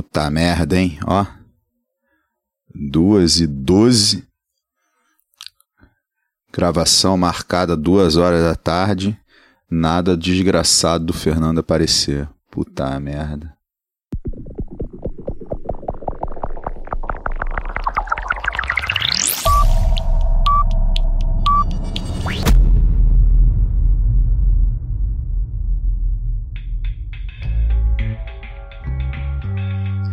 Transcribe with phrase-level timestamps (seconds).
[0.00, 0.98] Puta merda, hein?
[1.04, 1.26] Ó.
[2.74, 4.26] Duas e doze.
[6.50, 9.20] Gravação marcada duas horas da tarde.
[9.70, 12.26] Nada desgraçado do Fernando aparecer.
[12.50, 13.54] Puta merda.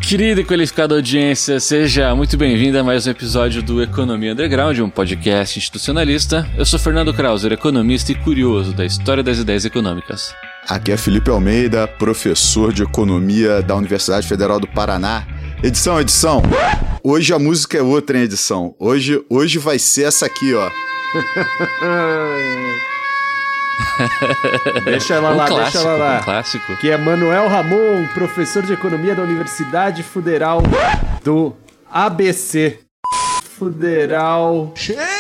[0.08, 4.90] Querida e qualificada audiência, seja muito bem-vinda a mais um episódio do Economia Underground, um
[4.90, 6.50] podcast institucionalista.
[6.58, 10.34] Eu sou Fernando Krauser, economista e curioso da história das ideias econômicas.
[10.66, 15.28] Aqui é Felipe Almeida, professor de economia da Universidade Federal do Paraná.
[15.62, 16.42] Edição, edição.
[17.04, 18.74] Hoje a música é outra em edição.
[18.80, 20.72] Hoje, hoje vai ser essa aqui, ó.
[24.86, 26.20] deixa ela um lá, clássico, deixa ela lá.
[26.20, 26.78] Um clássico.
[26.78, 30.62] Que é Manuel Ramon, professor de economia da Universidade Federal
[31.24, 31.56] do
[31.92, 32.80] ABC.
[33.58, 34.72] Federal.
[34.76, 35.18] Chega!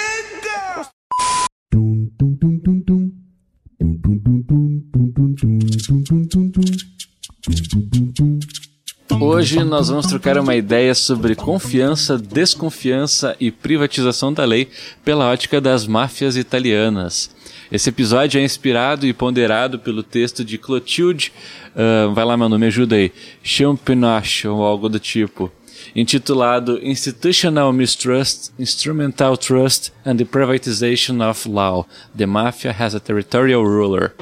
[9.20, 14.70] Hoje nós vamos trocar uma ideia sobre confiança, desconfiança e privatização da lei
[15.04, 17.36] pela ótica das máfias italianas.
[17.72, 21.34] Esse episódio é inspirado e ponderado pelo texto de Clotilde,
[21.76, 23.12] uh, vai lá meu nome, ajuda aí,
[23.44, 25.52] Champenoche ou algo do tipo,
[25.94, 31.86] intitulado Institutional Mistrust, Instrumental Trust and the Privatization of Law.
[32.18, 34.16] The Mafia has a Territorial Ruler.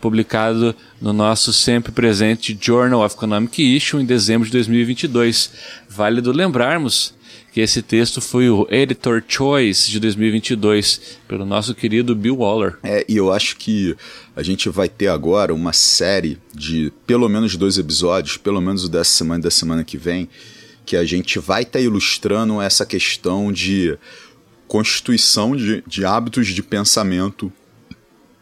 [0.00, 5.50] Publicado no nosso sempre presente Journal of Economic Issue em dezembro de 2022.
[5.88, 7.17] Válido lembrarmos
[7.52, 12.78] que esse texto foi o Editor Choice de 2022 pelo nosso querido Bill Waller.
[12.82, 13.96] É, e eu acho que
[14.36, 18.88] a gente vai ter agora uma série de pelo menos dois episódios, pelo menos o
[18.88, 20.28] dessa semana e da semana que vem,
[20.84, 23.98] que a gente vai estar tá ilustrando essa questão de
[24.66, 27.52] constituição de, de hábitos de pensamento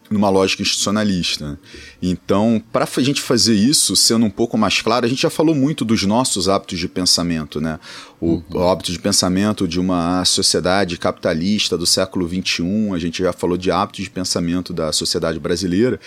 [0.09, 1.59] numa lógica institucionalista.
[2.01, 5.53] Então, para a gente fazer isso, sendo um pouco mais claro, a gente já falou
[5.53, 7.79] muito dos nossos hábitos de pensamento, né?
[8.19, 8.69] O, uhum.
[8.69, 13.69] hábito de pensamento de uma sociedade capitalista do século XXI, a gente já falou de
[13.69, 15.99] hábitos de pensamento da sociedade brasileira.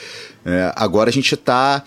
[0.45, 1.85] É, agora a gente está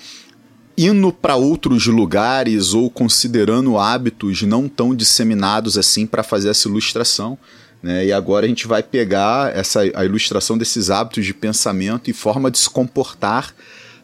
[0.78, 7.38] indo para outros lugares ou considerando hábitos não tão disseminados assim para fazer essa ilustração.
[7.84, 8.06] Né?
[8.06, 12.50] E agora a gente vai pegar essa, a ilustração desses hábitos de pensamento e forma
[12.50, 13.54] de se comportar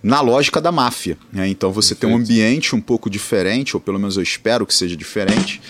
[0.03, 1.17] na lógica da máfia.
[1.31, 1.47] Né?
[1.47, 2.11] Então você Perfeito.
[2.11, 5.61] tem um ambiente um pouco diferente, ou pelo menos eu espero que seja diferente,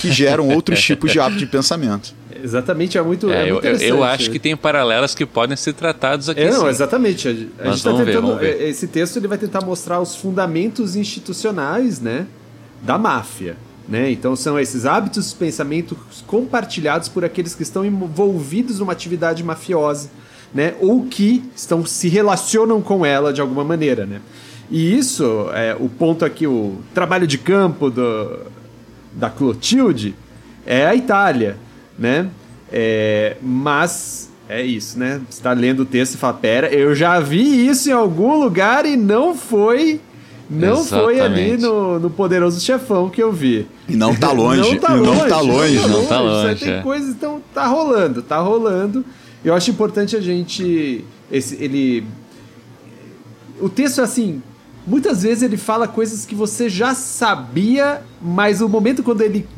[0.00, 2.14] que geram outros tipos de hábitos de pensamento.
[2.42, 5.72] Exatamente, é muito, é, é muito eu, eu, acho que tem paralelas que podem ser
[5.72, 6.42] tratados aqui.
[6.42, 7.26] É, não, exatamente.
[7.26, 8.36] A, a gente tá tentando.
[8.36, 8.68] Ver, ver.
[8.68, 12.26] Esse texto ele vai tentar mostrar os fundamentos institucionais né,
[12.82, 13.56] da máfia.
[13.88, 14.10] Né?
[14.10, 20.10] Então são esses hábitos de pensamento compartilhados por aqueles que estão envolvidos numa atividade mafiosa,
[20.52, 20.74] né?
[20.80, 24.20] Ou que estão se relacionam com ela de alguma maneira, né?
[24.68, 28.40] E isso é o ponto aqui, o trabalho de campo do,
[29.12, 30.16] da Clotilde
[30.64, 31.56] é a Itália,
[31.96, 32.28] né?
[32.72, 35.20] É, mas é isso, né?
[35.28, 38.84] Você está lendo o texto e fala, pera, eu já vi isso em algum lugar
[38.84, 40.00] e não foi
[40.48, 41.04] não Exatamente.
[41.04, 43.66] foi ali no, no Poderoso Chefão que eu vi.
[43.88, 44.60] E não tá longe.
[44.60, 45.10] não tá longe.
[45.10, 45.88] Não tá longe.
[45.88, 46.54] Não tá longe.
[46.54, 46.82] Tá tem é.
[46.82, 49.04] coisas, então tá rolando, tá rolando.
[49.44, 51.04] Eu acho importante a gente.
[51.30, 52.04] Esse, ele.
[53.60, 54.42] O texto, assim,
[54.86, 59.48] muitas vezes ele fala coisas que você já sabia, mas o momento quando ele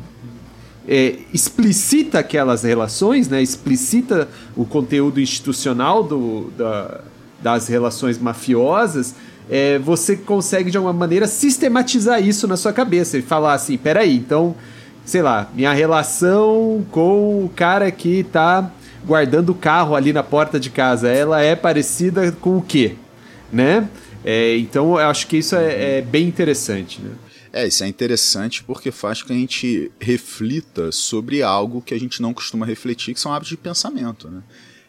[0.87, 7.01] é, explicita aquelas relações, né, explicita o conteúdo institucional do, da,
[7.41, 9.13] das relações mafiosas,
[9.49, 14.15] é, você consegue de alguma maneira sistematizar isso na sua cabeça e falar assim: peraí,
[14.15, 14.55] então,
[15.03, 18.71] sei lá, minha relação com o cara que tá
[19.03, 22.95] guardando o carro ali na porta de casa, ela é parecida com o quê?
[23.51, 23.89] Né?
[24.23, 27.11] É, então, eu acho que isso é, é bem interessante, né?
[27.51, 31.99] É, isso é interessante porque faz com que a gente reflita sobre algo que a
[31.99, 34.29] gente não costuma refletir, que são hábitos de pensamento.
[34.29, 34.43] Né?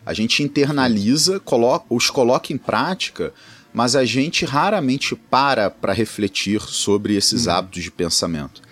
[0.04, 3.32] A gente internaliza, coloca, os coloca em prática
[3.72, 7.52] mas a gente raramente para para refletir sobre esses uhum.
[7.52, 8.62] hábitos de pensamento.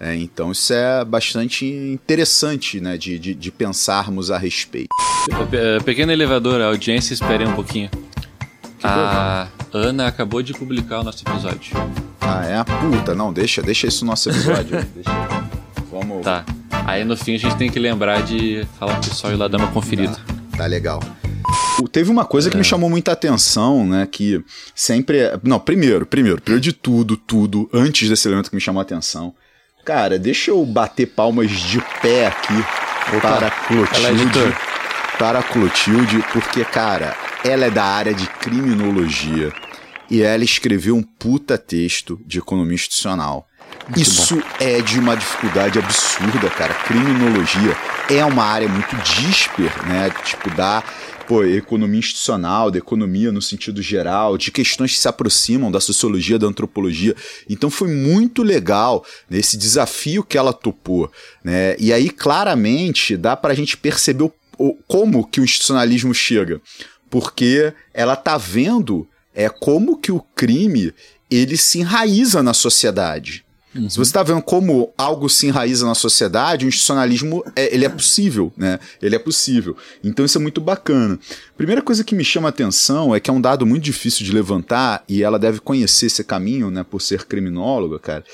[0.00, 4.88] É, então isso é bastante interessante né, de, de, de pensarmos a respeito.
[5.84, 7.88] Pequeno elevador, a audiência espere um pouquinho.
[8.82, 11.74] A Ana acabou de publicar o nosso episódio.
[12.20, 12.62] Ah, é?
[12.64, 14.84] Puta, não, deixa, deixa isso no nosso episódio.
[14.94, 15.10] deixa.
[15.90, 16.22] Vamos.
[16.22, 16.44] Tá.
[16.86, 19.58] Aí no fim a gente tem que lembrar de falar pro pessoal ir lá dar
[19.58, 20.14] uma conferida.
[20.50, 21.00] Tá, tá legal.
[21.92, 22.50] Teve uma coisa é.
[22.50, 22.64] que me é.
[22.64, 24.06] chamou muita atenção, né?
[24.10, 24.42] Que
[24.74, 25.18] sempre.
[25.18, 25.38] É...
[25.42, 29.34] Não, primeiro, primeiro, primeiro de tudo, tudo, antes desse elemento que me chamou a atenção.
[29.84, 32.54] Cara, deixa eu bater palmas de pé aqui
[33.16, 34.56] Opa, para Clotilde.
[35.18, 37.14] Para Clotilde, porque, cara,
[37.44, 39.52] ela é da área de criminologia
[40.10, 43.46] e ela escreveu um puta texto de economia institucional.
[43.88, 44.42] Muito Isso bom.
[44.60, 46.72] é de uma dificuldade absurda, cara.
[46.72, 47.76] Criminologia
[48.08, 50.10] é uma área muito dísper, né?
[50.24, 50.82] Tipo, da
[51.26, 56.38] pô, economia institucional, da economia no sentido geral, de questões que se aproximam da sociologia,
[56.38, 57.14] da antropologia.
[57.48, 61.10] Então foi muito legal nesse desafio que ela topou,
[61.42, 61.76] né?
[61.78, 66.60] E aí claramente dá para a gente perceber o, o, como que o institucionalismo chega,
[67.10, 70.94] porque ela tá vendo é como que o crime
[71.30, 73.43] ele se enraiza na sociedade.
[73.74, 73.90] Uhum.
[73.90, 77.88] Se você está vendo como algo se enraiza na sociedade, o institucionalismo é, ele é
[77.88, 78.78] possível, né?
[79.02, 79.76] Ele é possível.
[80.02, 81.18] Então isso é muito bacana.
[81.56, 84.32] Primeira coisa que me chama a atenção é que é um dado muito difícil de
[84.32, 88.24] levantar e ela deve conhecer esse caminho, né, por ser criminóloga, cara,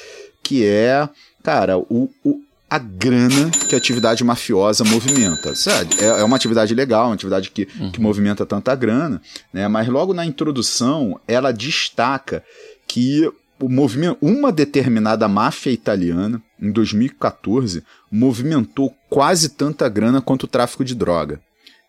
[0.42, 1.08] que é,
[1.42, 2.40] cara, o, o
[2.70, 5.56] a grana que a atividade mafiosa movimenta.
[5.56, 5.96] Sabe?
[5.98, 7.90] É, é uma atividade legal, uma atividade que, uhum.
[7.90, 9.20] que movimenta tanta grana,
[9.52, 9.66] né?
[9.66, 12.44] mas logo na introdução ela destaca
[12.86, 13.28] que
[13.60, 20.84] o movimento, uma determinada máfia italiana, em 2014, movimentou quase tanta grana quanto o tráfico
[20.84, 21.40] de droga.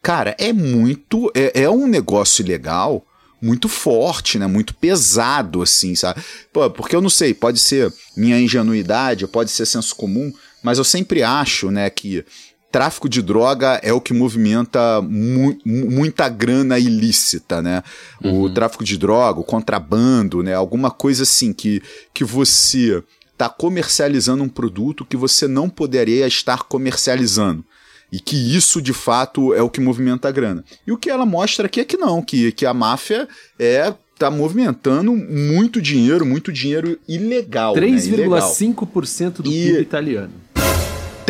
[0.01, 1.31] Cara, é muito.
[1.35, 3.05] É, é um negócio ilegal
[3.41, 4.45] muito forte, né?
[4.47, 6.21] Muito pesado, assim, sabe?
[6.53, 10.31] Pô, porque eu não sei, pode ser minha ingenuidade, pode ser senso comum,
[10.61, 12.23] mas eu sempre acho, né, que
[12.71, 17.83] tráfico de droga é o que movimenta mu muita grana ilícita, né?
[18.23, 18.43] Uhum.
[18.43, 20.53] O tráfico de droga, o contrabando, né?
[20.53, 21.81] Alguma coisa assim que,
[22.13, 27.65] que você está comercializando um produto que você não poderia estar comercializando.
[28.11, 30.63] E que isso, de fato, é o que movimenta a grana.
[30.85, 33.27] E o que ela mostra aqui é que não, que, que a máfia
[33.57, 37.73] é tá movimentando muito dinheiro, muito dinheiro ilegal.
[37.73, 39.29] 3,5% né?
[39.31, 40.31] do PIB italiano.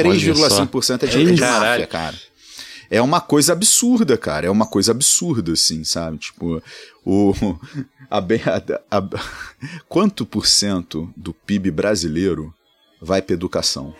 [0.03, 2.15] 3,5% é de, de máfia, cara.
[2.89, 4.48] É uma coisa absurda, cara.
[4.48, 6.18] É uma coisa absurda, assim, sabe?
[6.18, 6.62] Tipo,
[7.06, 7.33] o.
[8.12, 9.03] A, a, a,
[9.88, 12.53] quanto por cento do PIB brasileiro
[13.01, 13.95] vai para educação.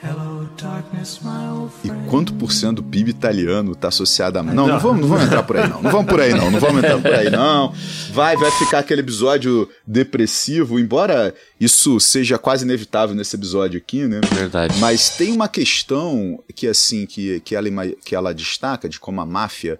[1.84, 4.44] E quanto por cento do PIB italiano está associado a.
[4.44, 5.82] Não, não vamos, não vamos entrar por aí, não.
[5.82, 6.52] Não vamos por aí, não.
[6.52, 7.74] Não vamos entrar por aí, não.
[8.14, 14.22] Vai, vai ficar aquele episódio depressivo, embora isso seja quase inevitável nesse episódio aqui, né?
[14.32, 14.78] Verdade.
[14.78, 17.70] Mas tem uma questão que, assim, que, que, ela,
[18.06, 19.80] que ela destaca de como a máfia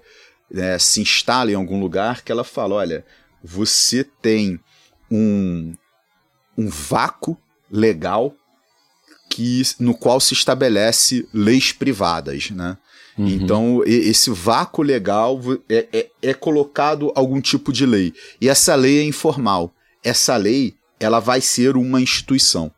[0.50, 3.06] né, se instala em algum lugar, que ela fala: olha,
[3.44, 4.60] você tem
[5.12, 5.76] um,
[6.58, 7.38] um vácuo
[7.72, 8.36] legal
[9.32, 12.78] que, no qual se estabelece leis privadas, né?
[13.18, 13.28] Uhum.
[13.28, 15.40] Então, esse vácuo legal
[15.70, 18.14] é, é, é, colocado algum tipo de lei.
[18.40, 19.74] E essa lei é informal.
[20.04, 22.72] Essa lei ela vai ser uma instituição.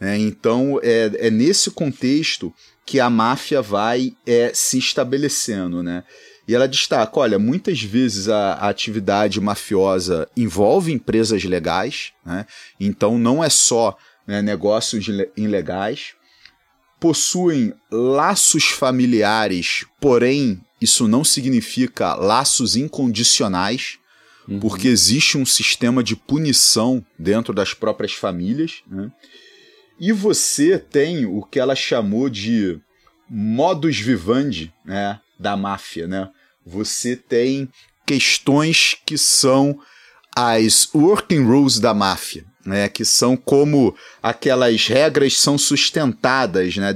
[0.00, 0.18] Né?
[0.18, 2.52] Então, é, é nesse contexto
[2.86, 5.82] que a máfia vai é, se estabelecendo.
[5.82, 6.02] Né?
[6.48, 12.46] E ela destaca: olha, muitas vezes a, a atividade mafiosa envolve empresas legais, né?
[12.80, 15.06] então não é só né, negócios
[15.36, 16.14] ilegais,
[16.98, 23.98] possuem laços familiares, porém isso não significa laços incondicionais,
[24.48, 24.58] uhum.
[24.60, 28.82] porque existe um sistema de punição dentro das próprias famílias.
[28.86, 29.10] Né?
[30.00, 32.80] E você tem o que ela chamou de
[33.28, 36.06] modus vivendi né, da máfia.
[36.06, 36.30] Né?
[36.64, 37.68] Você tem
[38.06, 39.78] questões que são
[40.36, 46.92] as working rules da máfia né, que são como aquelas regras são sustentadas né,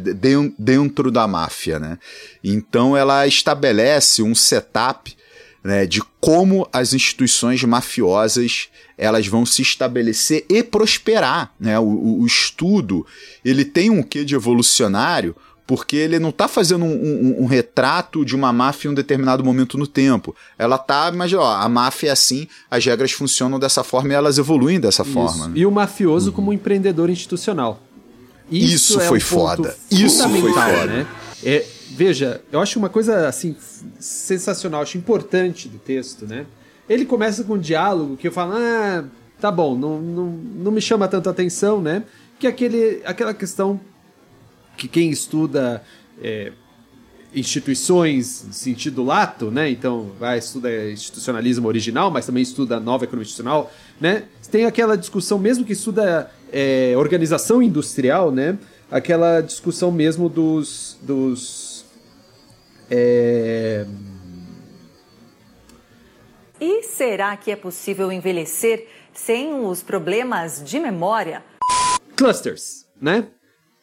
[0.58, 1.78] dentro da máfia.
[1.78, 1.98] Né?
[2.42, 5.16] Então ela estabelece um setup
[5.62, 11.52] né, de como as instituições mafiosas elas vão se estabelecer e prosperar.
[11.60, 11.78] Né?
[11.78, 13.06] O, o estudo
[13.44, 15.36] ele tem um quê de evolucionário
[15.68, 19.44] porque ele não está fazendo um, um, um, retrato de uma máfia em um determinado
[19.44, 20.34] momento no tempo.
[20.58, 24.38] Ela está, mas ó, a máfia é assim, as regras funcionam dessa forma e elas
[24.38, 25.12] evoluem dessa Isso.
[25.12, 25.48] forma.
[25.48, 25.52] Né?
[25.56, 26.36] E o mafioso uhum.
[26.36, 27.82] como um empreendedor institucional.
[28.50, 29.76] Isso, Isso é foi um foda.
[29.90, 30.86] Isso foi foda.
[30.86, 31.06] Né?
[31.44, 33.54] É, veja, eu acho uma coisa assim
[34.00, 36.46] sensacional, acho importante do texto, né?
[36.88, 39.04] Ele começa com um diálogo que eu falo, ah,
[39.38, 42.04] tá bom, não, não, não me chama tanta atenção, né?
[42.38, 43.78] Que é aquele, aquela questão
[44.78, 45.82] que quem estuda
[46.22, 46.52] é,
[47.34, 49.68] instituições no sentido lato, né?
[49.68, 53.70] Então, vai estuda institucionalismo original, mas também estuda nova economia institucional,
[54.00, 54.24] né?
[54.50, 58.56] Tem aquela discussão, mesmo que estuda é, organização industrial, né?
[58.90, 61.84] Aquela discussão mesmo dos, dos
[62.90, 63.84] é,
[66.58, 71.44] E será que é possível envelhecer sem os problemas de memória?
[72.16, 73.28] Clusters, né?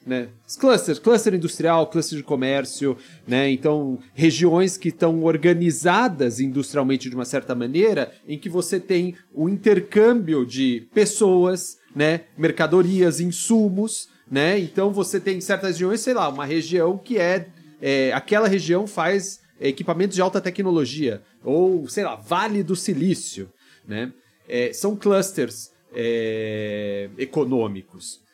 [0.05, 0.29] Né?
[0.59, 2.95] Cluster, cluster industrial, cluster de comércio,
[3.27, 3.49] né?
[3.49, 9.49] Então, regiões que estão organizadas industrialmente de uma certa maneira, em que você tem o
[9.49, 12.21] intercâmbio de pessoas, né?
[12.37, 14.59] Mercadorias, insumos, né?
[14.59, 17.47] Então, você tem certas regiões, sei lá, uma região que é,
[17.81, 23.49] é aquela região faz equipamentos de alta tecnologia, ou, sei lá, Vale do Silício,
[23.87, 24.11] né?
[24.47, 28.24] É, são clusters é, econômicos.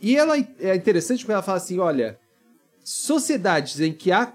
[0.00, 2.18] E ela é interessante porque ela fala assim: olha,
[2.82, 4.32] sociedades em que há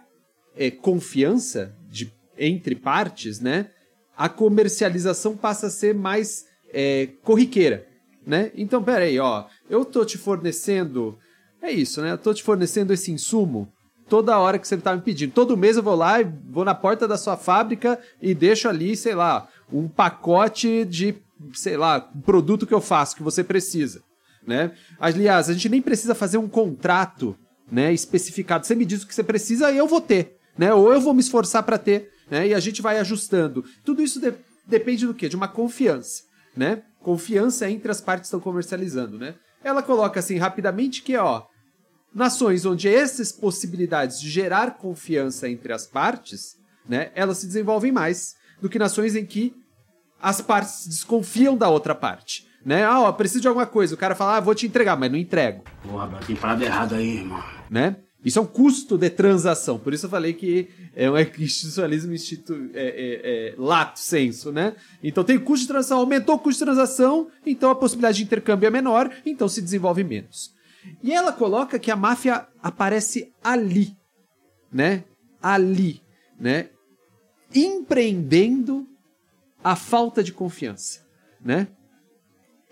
[0.55, 3.69] é, confiança de, entre partes, né?
[4.15, 7.87] A comercialização passa a ser mais é, corriqueira,
[8.25, 8.51] né?
[8.55, 11.17] Então, peraí, ó, eu tô te fornecendo,
[11.61, 12.11] é isso, né?
[12.11, 13.71] Eu tô te fornecendo esse insumo
[14.07, 15.33] toda hora que você tá me pedindo.
[15.33, 18.95] Todo mês eu vou lá e vou na porta da sua fábrica e deixo ali,
[18.95, 21.15] sei lá, um pacote de,
[21.53, 24.03] sei lá, produto que eu faço que você precisa
[24.45, 24.73] né?
[24.99, 27.37] Aliás, a gente nem precisa fazer um contrato,
[27.71, 28.65] né, especificado.
[28.65, 30.73] Você me diz o que você precisa e eu vou ter, né?
[30.73, 32.47] Ou eu vou me esforçar para ter, né?
[32.47, 33.63] E a gente vai ajustando.
[33.83, 34.33] Tudo isso de
[34.67, 35.27] depende do quê?
[35.27, 36.23] De uma confiança,
[36.55, 36.83] né?
[37.01, 39.35] Confiança entre as partes que estão comercializando, né?
[39.63, 41.43] Ela coloca assim rapidamente que, ó,
[42.13, 46.55] nações onde essas possibilidades de gerar confiança entre as partes,
[46.87, 49.53] né, elas se desenvolvem mais do que nações em que
[50.21, 52.83] as partes desconfiam da outra parte né?
[52.83, 53.95] Ah, ó, preciso de alguma coisa.
[53.95, 55.63] O cara fala, ah, vou te entregar, mas não entrego.
[55.81, 57.43] Porra, tem parada errada aí, irmão.
[57.69, 57.95] Né?
[58.23, 59.77] Isso é um custo de transação.
[59.77, 64.75] Por isso eu falei que é um institucionalismo institu é, é, é, lato senso, né?
[65.03, 68.67] Então tem custo de transação, aumentou o custo de transação, então a possibilidade de intercâmbio
[68.67, 70.53] é menor, então se desenvolve menos.
[71.01, 73.93] E ela coloca que a máfia aparece ali,
[74.71, 75.03] né?
[75.41, 76.01] Ali,
[76.39, 76.69] né?
[77.53, 78.87] Empreendendo
[79.61, 81.05] a falta de confiança,
[81.43, 81.67] né?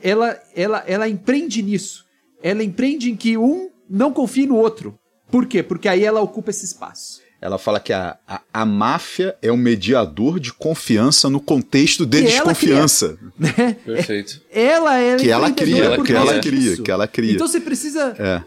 [0.03, 2.05] Ela, ela, ela empreende nisso.
[2.43, 4.97] Ela empreende em que um não confie no outro.
[5.29, 5.63] Por quê?
[5.63, 7.21] Porque aí ela ocupa esse espaço.
[7.41, 12.19] Ela fala que a, a, a máfia é um mediador de confiança no contexto de
[12.19, 13.17] que desconfiança.
[13.17, 13.31] Cria,
[13.65, 13.77] né?
[13.83, 14.41] Perfeito.
[14.51, 17.33] Ela é que ela cria, que ela cria, que ela cria.
[17.33, 18.43] Então você precisa, é.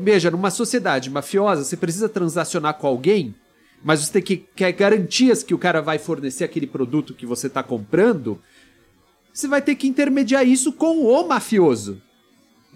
[0.00, 3.34] veja, numa sociedade mafiosa, você precisa transacionar com alguém,
[3.84, 7.48] mas você tem que quer garantias que o cara vai fornecer aquele produto que você
[7.48, 8.40] está comprando
[9.38, 12.02] você vai ter que intermediar isso com o mafioso,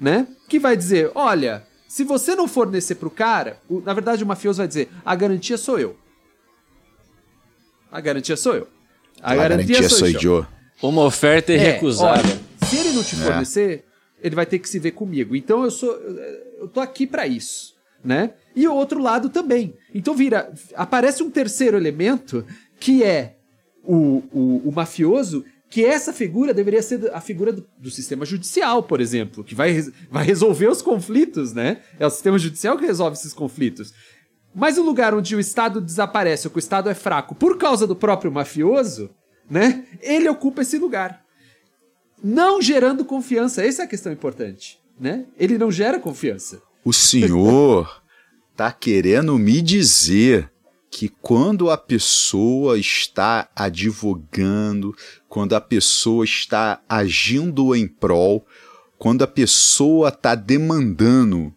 [0.00, 0.28] né?
[0.48, 4.58] Que vai dizer, olha, se você não fornecer pro cara, o, na verdade o mafioso
[4.58, 5.96] vai dizer, a garantia sou eu.
[7.90, 8.68] A garantia sou eu.
[9.20, 10.46] A, a garantia, garantia sou, eu.
[10.80, 12.24] Uma oferta irrecusável.
[12.24, 13.18] É, olha, se ele não te é.
[13.18, 13.84] fornecer,
[14.22, 14.26] é.
[14.26, 15.34] ele vai ter que se ver comigo.
[15.34, 15.92] Então eu sou,
[16.60, 18.34] eu tô aqui para isso, né?
[18.54, 19.74] E o outro lado também.
[19.92, 22.46] Então vira, aparece um terceiro elemento
[22.78, 23.34] que é
[23.82, 28.82] o, o, o mafioso que essa figura deveria ser a figura do, do, sistema judicial,
[28.82, 31.80] por exemplo, que vai, vai resolver os conflitos, né?
[31.98, 33.94] É o sistema judicial que resolve esses conflitos.
[34.54, 37.86] Mas o lugar onde o Estado desaparece, ou que o Estado é fraco por causa
[37.86, 39.08] do próprio mafioso,
[39.48, 39.86] né?
[40.02, 41.24] Ele ocupa esse lugar.
[42.22, 43.64] Não gerando confiança.
[43.64, 45.24] Essa é a questão importante, né?
[45.38, 46.60] Ele não gera confiança.
[46.84, 48.02] O senhor
[48.54, 50.51] tá querendo me dizer
[50.92, 54.94] que quando a pessoa está advogando,
[55.26, 58.46] quando a pessoa está agindo em prol,
[58.98, 61.50] quando a pessoa está demandando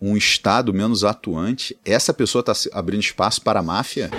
[0.00, 4.10] um Estado menos atuante, essa pessoa está abrindo espaço para a máfia?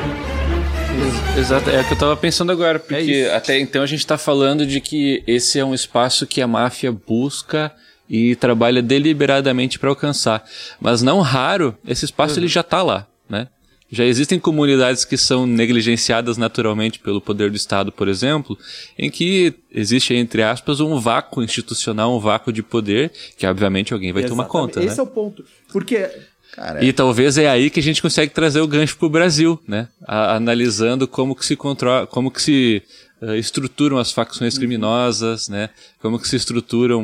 [1.35, 4.19] Exato, é o que eu estava pensando agora, porque é até então a gente está
[4.19, 7.73] falando de que esse é um espaço que a máfia busca
[8.07, 10.43] e trabalha deliberadamente para alcançar.
[10.79, 12.41] Mas não raro, esse espaço uhum.
[12.41, 13.09] ele já está lá?
[13.91, 18.58] Já existem comunidades que são negligenciadas naturalmente pelo poder do Estado, por exemplo,
[18.98, 24.13] em que existe, entre aspas, um vácuo institucional, um vácuo de poder, que obviamente alguém
[24.13, 24.48] vai Exatamente.
[24.48, 24.79] tomar conta.
[24.84, 25.00] Esse né?
[25.00, 25.43] é o ponto.
[25.72, 26.08] Porque.
[26.53, 29.60] Cara, e talvez é aí que a gente consegue trazer o gancho para o Brasil,
[29.67, 29.88] né?
[30.05, 32.84] A, analisando como que se controla, como que se
[33.22, 34.60] uh, estruturam as facções uhum.
[34.60, 35.69] criminosas, né?
[36.01, 37.03] Como que se estruturam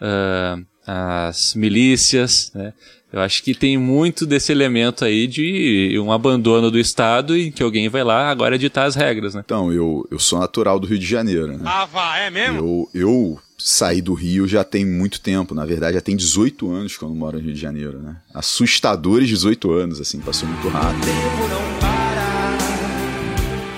[0.00, 2.72] uh, as milícias, né?
[3.14, 7.62] Eu acho que tem muito desse elemento aí de um abandono do Estado em que
[7.62, 9.42] alguém vai lá agora editar as regras, né?
[9.44, 11.60] Então, eu, eu sou natural do Rio de Janeiro, né?
[11.64, 12.58] Ah, vá, é mesmo?
[12.58, 16.96] Eu, eu saí do Rio já tem muito tempo, na verdade já tem 18 anos
[16.96, 18.16] que eu não moro no Rio de Janeiro, né?
[18.34, 21.06] Assustadores 18 anos, assim, passou muito rápido.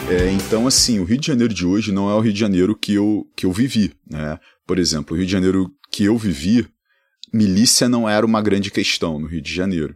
[0.09, 2.75] É, então, assim, o Rio de Janeiro de hoje não é o Rio de Janeiro
[2.75, 4.41] que eu, que eu vivi, né?
[4.67, 6.67] Por exemplo, o Rio de Janeiro que eu vivi
[7.33, 9.95] milícia não era uma grande questão no Rio de Janeiro.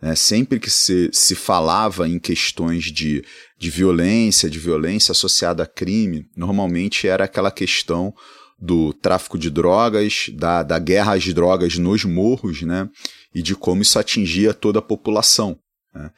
[0.00, 0.14] Né?
[0.14, 3.24] Sempre que se, se falava em questões de,
[3.58, 8.14] de violência, de violência associada a crime, normalmente era aquela questão
[8.60, 12.88] do tráfico de drogas, da, da guerra às drogas nos morros, né?
[13.32, 15.56] E de como isso atingia toda a população.
[15.94, 16.10] Né?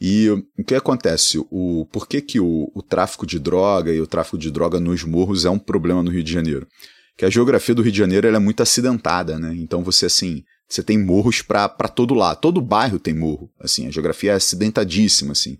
[0.00, 1.38] E o que acontece?
[1.50, 5.04] O, por que, que o, o tráfico de droga e o tráfico de droga nos
[5.04, 6.66] morros é um problema no Rio de Janeiro?
[7.16, 9.54] Que a geografia do Rio de Janeiro é muito acidentada, né?
[9.58, 12.40] Então você, assim, você tem morros para todo lado.
[12.40, 13.86] Todo bairro tem morro, assim.
[13.86, 15.58] A geografia é acidentadíssima, assim.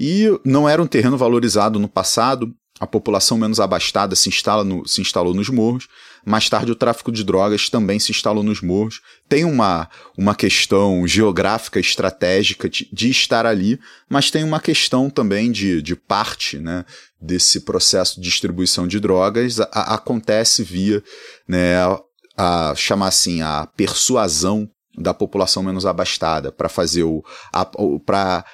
[0.00, 4.86] E não era um terreno valorizado no passado, a população menos abastada se, instala no,
[4.86, 5.88] se instalou nos morros.
[6.24, 9.00] Mais tarde, o tráfico de drogas também se instalou nos morros.
[9.28, 15.50] Tem uma, uma questão geográfica, estratégica de, de estar ali, mas tem uma questão também
[15.50, 16.84] de, de parte né,
[17.20, 19.60] desse processo de distribuição de drogas.
[19.60, 21.02] A, a, acontece via
[21.46, 27.24] né, a, a chamar assim a persuasão da população menos abastada para fazer o,
[28.04, 28.44] para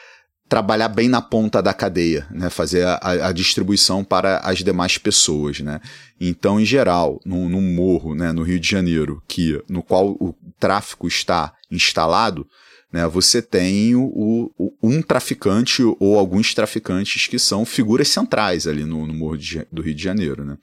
[0.55, 2.49] trabalhar bem na ponta da cadeia, né?
[2.49, 5.59] fazer a, a, distribuição para as demais pessoas.
[5.59, 5.81] Né?
[6.21, 10.33] Então, em geral, num, num morro né, no Rio de Janeiro, que, no qual o
[10.57, 12.47] tráfico está instalado,
[12.95, 18.85] né, você tem o, o, um traficante ou alguns traficantes que são figuras centrais ali
[18.85, 20.45] no, no Morro de, do Rio de Janeiro.
[20.45, 20.57] Né?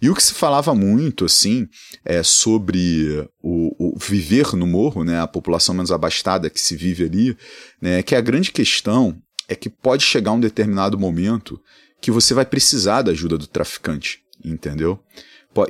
[0.00, 1.68] E o que se falava muito assim
[2.06, 7.04] é sobre o, o, viver no morro, né, a população menos abastada que se vive
[7.04, 7.36] ali,
[7.82, 11.60] né, que a grande questão é que pode chegar um determinado momento
[12.00, 14.98] que você vai precisar da ajuda do traficante, entendeu?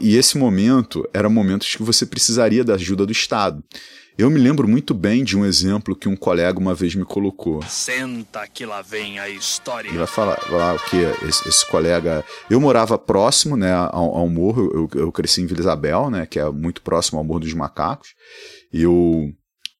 [0.00, 3.64] E esse momento era momentos que você precisaria da ajuda do Estado.
[4.18, 7.62] Eu me lembro muito bem de um exemplo que um colega uma vez me colocou.
[7.62, 9.88] Senta que lá vem a história.
[9.88, 12.24] Ele vai falar, vai falar o que esse, esse, colega.
[12.50, 14.72] Eu morava próximo, né, ao, ao morro.
[14.74, 18.08] Eu, eu, cresci em Vila Isabel, né, que é muito próximo ao Morro dos Macacos.
[18.72, 19.32] E eu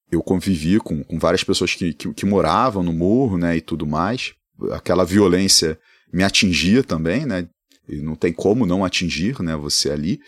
[0.09, 3.85] eu convivi com, com várias pessoas que, que, que moravam no morro, né, e tudo
[3.85, 4.33] mais.
[4.71, 5.77] Aquela violência
[6.13, 7.45] me atingia também, né?
[7.89, 10.21] E não tem como não atingir, né, você ali.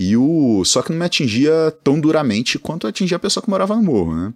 [0.00, 3.74] E o só que não me atingia tão duramente quanto atingia a pessoa que morava
[3.74, 4.32] no morro, né?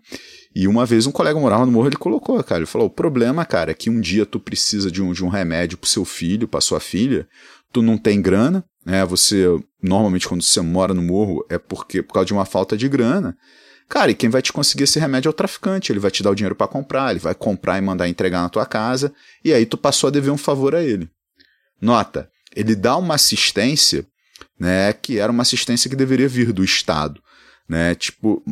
[0.53, 3.45] E uma vez um colega morava no morro, ele colocou, cara, ele falou: "O problema,
[3.45, 6.49] cara, é que um dia tu precisa de um, de um remédio pro seu filho,
[6.49, 7.29] pra sua filha,
[7.73, 9.05] tu não tem grana, né?
[9.05, 9.47] Você
[9.81, 13.37] normalmente quando você mora no morro é porque por causa de uma falta de grana.
[13.89, 16.31] Cara, e quem vai te conseguir esse remédio é o traficante, ele vai te dar
[16.31, 19.13] o dinheiro para comprar, ele vai comprar e mandar entregar na tua casa,
[19.45, 21.09] e aí tu passou a dever um favor a ele.
[21.81, 24.07] Nota, ele dá uma assistência
[24.59, 27.21] né, que era uma assistência que deveria vir do Estado,
[27.69, 27.95] né?
[27.95, 28.43] Tipo,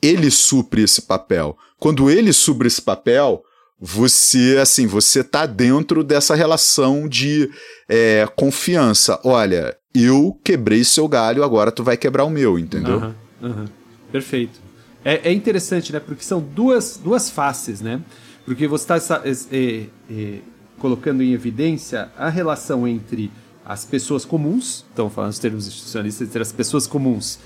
[0.00, 1.56] ele supre esse papel.
[1.78, 3.42] Quando ele supre esse papel,
[3.80, 7.50] você, assim, você tá dentro dessa relação de
[7.88, 9.20] é, confiança.
[9.24, 12.98] Olha, eu quebrei seu galho, agora tu vai quebrar o meu, entendeu?
[12.98, 13.64] Uhum, uhum.
[14.10, 14.60] Perfeito.
[15.04, 16.00] É, é, interessante, né?
[16.00, 18.00] Porque são duas, duas faces, né?
[18.44, 20.38] Porque você está é,
[20.78, 23.30] colocando em evidência a relação entre
[23.64, 27.38] as pessoas comuns, estão falando os termos institucionalistas, entre as pessoas comuns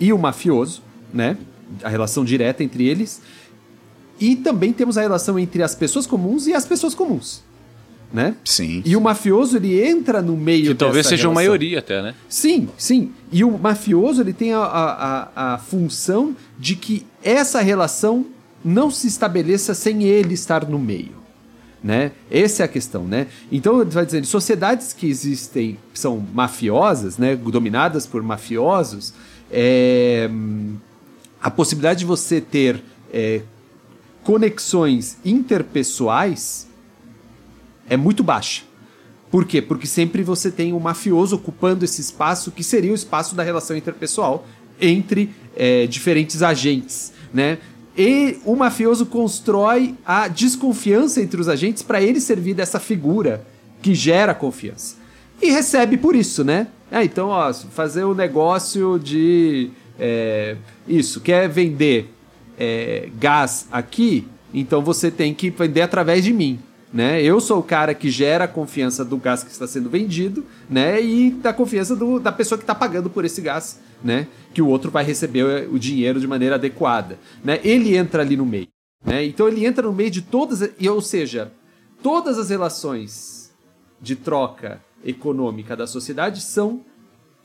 [0.00, 1.36] e o mafioso, né?
[1.82, 3.22] A relação direta entre eles.
[4.20, 7.42] E também temos a relação entre as pessoas comuns e as pessoas comuns.
[8.12, 8.36] Né?
[8.44, 8.82] Sim.
[8.84, 12.14] E o mafioso ele entra no meio que talvez seja uma maioria até, né?
[12.28, 13.10] Sim, sim.
[13.32, 18.26] E o mafioso ele tem a, a, a função de que essa relação
[18.62, 21.21] não se estabeleça sem ele estar no meio
[21.82, 22.12] né?
[22.30, 23.26] Essa é a questão, né?
[23.50, 27.34] Então, ele vai dizendo, sociedades que existem, são mafiosas, né?
[27.36, 29.12] Dominadas por mafiosos,
[29.50, 30.30] é,
[31.40, 33.42] a possibilidade de você ter é,
[34.22, 36.68] conexões interpessoais
[37.88, 38.62] é muito baixa.
[39.30, 39.60] Por quê?
[39.60, 43.76] Porque sempre você tem um mafioso ocupando esse espaço que seria o espaço da relação
[43.76, 44.46] interpessoal
[44.80, 47.58] entre é, diferentes agentes, né?
[47.96, 53.44] E o mafioso constrói a desconfiança entre os agentes para ele servir dessa figura
[53.82, 54.96] que gera confiança.
[55.40, 56.68] E recebe por isso, né?
[56.90, 59.70] É, então, ó, fazer o um negócio de.
[59.98, 62.12] É, isso, quer vender
[62.58, 66.60] é, gás aqui, então você tem que vender através de mim.
[66.92, 67.22] Né?
[67.22, 71.02] Eu sou o cara que gera a confiança do gás que está sendo vendido, né?
[71.02, 74.26] E da confiança do, da pessoa que está pagando por esse gás, né?
[74.52, 77.60] Que o outro vai receber o dinheiro de maneira adequada, né?
[77.62, 78.68] Ele entra ali no meio,
[79.04, 79.24] né?
[79.24, 81.52] Então ele entra no meio de todas, e ou seja,
[82.02, 83.52] todas as relações
[84.00, 86.84] de troca econômica da sociedade são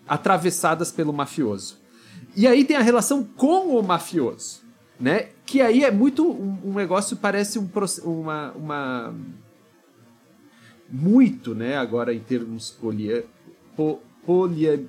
[0.07, 1.77] atravessadas pelo mafioso.
[2.35, 4.61] E aí tem a relação com o mafioso,
[4.99, 5.29] né?
[5.45, 7.69] Que aí é muito um, um negócio parece um,
[8.03, 9.15] uma, uma
[10.89, 11.77] muito, né?
[11.77, 13.25] Agora em termos polia,
[13.75, 14.83] po, polia,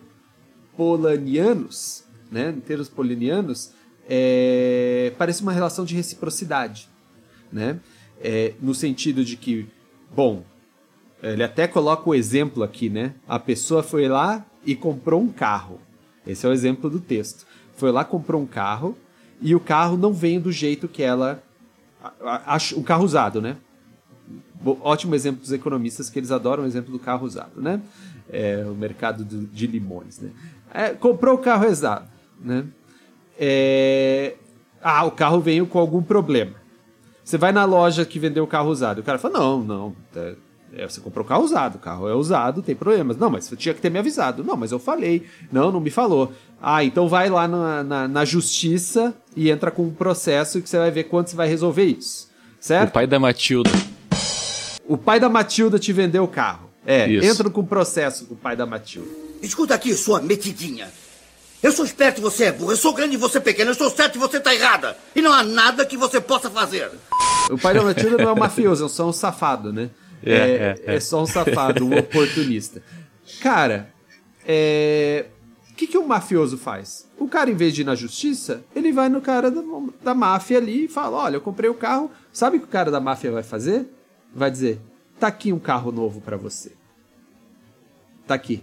[0.78, 2.54] polanianos, né?
[2.56, 3.72] Em termos polinianos,
[4.08, 6.88] é, parece uma relação de reciprocidade,
[7.52, 7.80] né?
[8.20, 9.66] É, no sentido de que,
[10.14, 10.44] bom,
[11.20, 13.14] ele até coloca o exemplo aqui, né?
[13.26, 15.80] A pessoa foi lá e comprou um carro.
[16.24, 17.44] Esse é o exemplo do texto.
[17.76, 18.96] Foi lá, comprou um carro
[19.40, 21.42] e o carro não vem do jeito que ela.
[22.76, 23.56] O carro usado, né?
[24.64, 27.80] Ótimo exemplo dos economistas que eles adoram o exemplo do carro usado, né?
[28.30, 30.30] É, o mercado do, de limões, né?
[30.72, 32.09] É, comprou o carro usado,
[32.40, 32.64] né?
[33.38, 34.35] É,
[34.83, 36.52] ah, o carro veio com algum problema.
[37.24, 39.00] Você vai na loja que vendeu o carro usado.
[39.00, 39.96] O cara fala: não, não.
[40.12, 40.33] Tá,
[40.72, 43.16] é, você comprou o carro usado, o carro é usado, tem problemas.
[43.16, 44.44] Não, mas você tinha que ter me avisado.
[44.44, 45.26] Não, mas eu falei.
[45.50, 46.33] Não, não me falou.
[46.61, 50.78] Ah, então vai lá na, na, na justiça e entra com um processo que você
[50.78, 52.28] vai ver quanto você vai resolver isso.
[52.61, 52.90] Certo?
[52.90, 53.70] O pai da Matilda.
[54.87, 56.68] O pai da Matilda te vendeu o carro.
[56.87, 57.26] É, isso.
[57.26, 59.27] entra com um processo com o pai da Matilda.
[59.42, 60.88] Escuta aqui, sua metidinha.
[61.62, 62.72] Eu sou esperto e você é burro.
[62.72, 63.70] Eu sou grande e você é pequeno.
[63.70, 64.96] Eu sou certo e você tá errada.
[65.14, 66.90] E não há nada que você possa fazer.
[67.51, 69.90] O pai da Matilda não é um mafioso, é só um safado, né?
[70.22, 72.83] É, é, é, é só um safado, um oportunista.
[73.40, 73.92] Cara,
[74.46, 75.27] é...
[75.70, 77.09] o que, que o mafioso faz?
[77.18, 79.62] O cara, em vez de ir na justiça, ele vai no cara da,
[80.03, 82.11] da máfia ali e fala: Olha, eu comprei o carro.
[82.33, 83.87] Sabe o que o cara da máfia vai fazer?
[84.35, 84.81] Vai dizer:
[85.18, 86.72] Tá aqui um carro novo para você.
[88.27, 88.62] Tá aqui.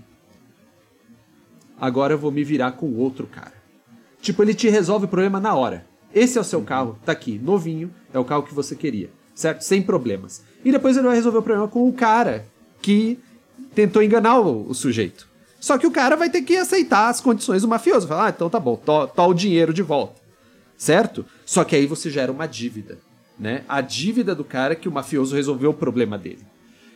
[1.80, 3.54] Agora eu vou me virar com outro cara.
[4.22, 5.86] Tipo, ele te resolve o problema na hora.
[6.14, 9.62] Esse é o seu carro, tá aqui, novinho, é o carro que você queria, certo?
[9.62, 10.42] Sem problemas.
[10.64, 12.46] E depois ele vai resolver o problema com o cara
[12.82, 13.20] que
[13.74, 15.28] tentou enganar o, o sujeito.
[15.60, 18.08] Só que o cara vai ter que aceitar as condições do mafioso.
[18.08, 20.22] Falar, ah, então tá bom, to, to o dinheiro de volta.
[20.78, 21.26] Certo?
[21.46, 22.98] Só que aí você gera uma dívida.
[23.38, 23.64] Né?
[23.68, 26.46] A dívida do cara que o mafioso resolveu o problema dele.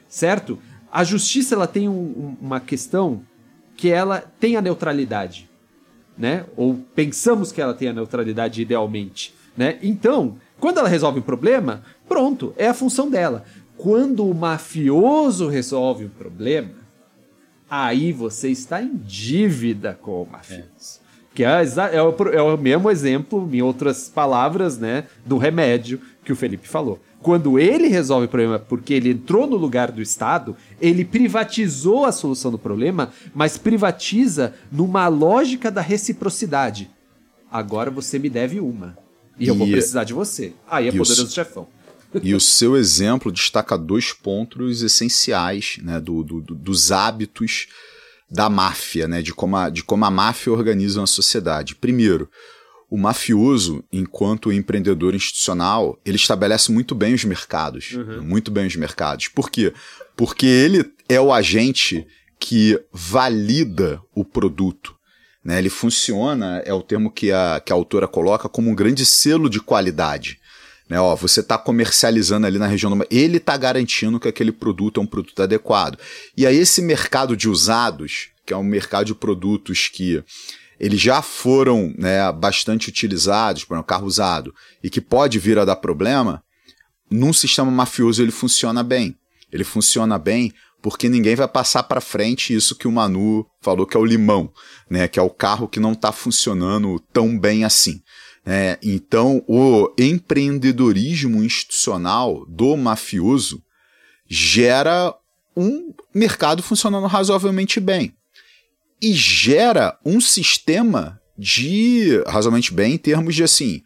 [0.08, 0.60] Certo?
[0.92, 3.22] A justiça ela tem um, uma questão
[3.80, 5.50] que ela tem a neutralidade.
[6.18, 6.44] Né?
[6.58, 9.34] Ou pensamos que ela tem a neutralidade idealmente.
[9.56, 9.80] Né?
[9.82, 13.46] Então, quando ela resolve um problema, pronto, é a função dela.
[13.78, 16.72] Quando o mafioso resolve o problema,
[17.70, 21.00] aí você está em dívida com o mafioso.
[21.06, 21.10] É.
[21.34, 21.62] Que é,
[21.94, 26.68] é, o, é o mesmo exemplo, em outras palavras, né, do remédio que o Felipe
[26.68, 27.02] falou.
[27.24, 32.12] Quando ele resolve o problema porque ele entrou no lugar do Estado, ele privatizou a
[32.12, 36.88] solução do problema, mas privatiza numa lógica da reciprocidade.
[37.52, 38.96] Agora você me deve uma.
[39.40, 40.54] E, e eu vou precisar de você.
[40.70, 41.68] Aí é poderoso chefão.
[42.24, 47.68] E o seu exemplo destaca dois pontos essenciais né, do, do, dos hábitos
[48.28, 51.76] da máfia, né, de, como a, de como a máfia organiza uma sociedade.
[51.76, 52.28] Primeiro,
[52.90, 57.94] o mafioso, enquanto empreendedor institucional, ele estabelece muito bem os mercados.
[57.94, 58.24] Uhum.
[58.24, 59.28] Muito bem os mercados.
[59.28, 59.74] Por quê?
[60.16, 62.08] Porque ele é o agente
[62.40, 64.96] que valida o produto.
[65.44, 65.60] Né?
[65.60, 69.50] Ele funciona, é o termo que a, que a autora coloca, como um grande selo
[69.50, 70.40] de qualidade.
[70.90, 73.06] Né, ó, você está comercializando ali na região do.
[73.12, 76.00] Ele está garantindo que aquele produto é um produto adequado.
[76.36, 80.24] E aí, esse mercado de usados, que é um mercado de produtos que
[80.80, 85.66] eles já foram né, bastante utilizados, por exemplo, carro usado, e que pode vir a
[85.66, 86.44] dar problema,
[87.10, 89.16] num sistema mafioso ele funciona bem.
[89.52, 93.98] Ele funciona bem porque ninguém vai passar para frente isso que o Manu falou que
[93.98, 94.52] é o limão,
[94.90, 98.02] né, que é o carro que não está funcionando tão bem assim.
[98.46, 103.62] É, então, o empreendedorismo institucional do mafioso
[104.28, 105.14] gera
[105.56, 108.16] um mercado funcionando razoavelmente bem.
[109.02, 113.82] E gera um sistema de razoavelmente bem em termos de assim: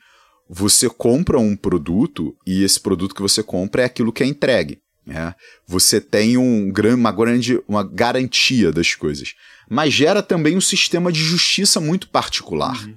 [0.49, 4.79] você compra um produto e esse produto que você compra é aquilo que é entregue.
[5.05, 5.35] Né?
[5.67, 9.33] Você tem um, uma grande uma garantia das coisas.
[9.69, 12.85] Mas gera também um sistema de justiça muito particular.
[12.85, 12.95] Uhum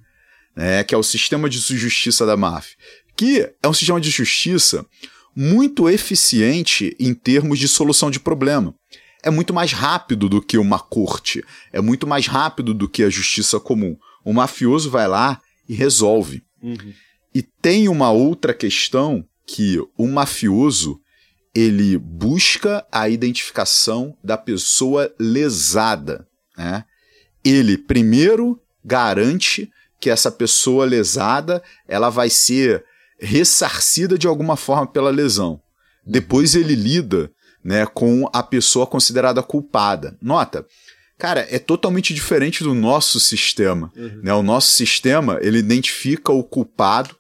[0.57, 2.75] né, que é o sistema de justiça da máfia,
[3.15, 4.85] que é um sistema de justiça
[5.37, 8.75] muito eficiente em termos de solução de problema.
[9.23, 13.11] É muito mais rápido do que uma corte, é muito mais rápido do que a
[13.11, 13.97] justiça comum.
[14.25, 16.43] O mafioso vai lá e resolve.
[16.63, 16.93] Uhum.
[17.35, 21.01] E tem uma outra questão que o mafioso
[21.55, 26.27] ele busca a identificação da pessoa lesada.
[26.57, 26.85] Né?
[27.45, 32.85] Ele primeiro garante que essa pessoa lesada ela vai ser
[33.19, 35.61] ressarcida de alguma forma pela lesão.
[36.07, 37.33] Depois ele lida
[37.67, 40.17] né, com a pessoa considerada culpada.
[40.23, 40.65] Nota,
[41.19, 43.91] cara, é totalmente diferente do nosso sistema.
[43.97, 44.21] Uhum.
[44.23, 44.33] Né?
[44.33, 47.17] O nosso sistema ele identifica o culpado,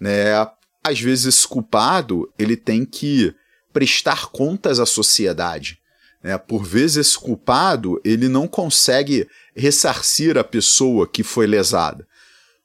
[0.00, 0.48] né?
[0.82, 3.34] Às vezes esse culpado ele tem que
[3.70, 5.78] prestar contas à sociedade.
[6.22, 6.38] Né?
[6.38, 12.06] Por vezes esse culpado ele não consegue ressarcir a pessoa que foi lesada.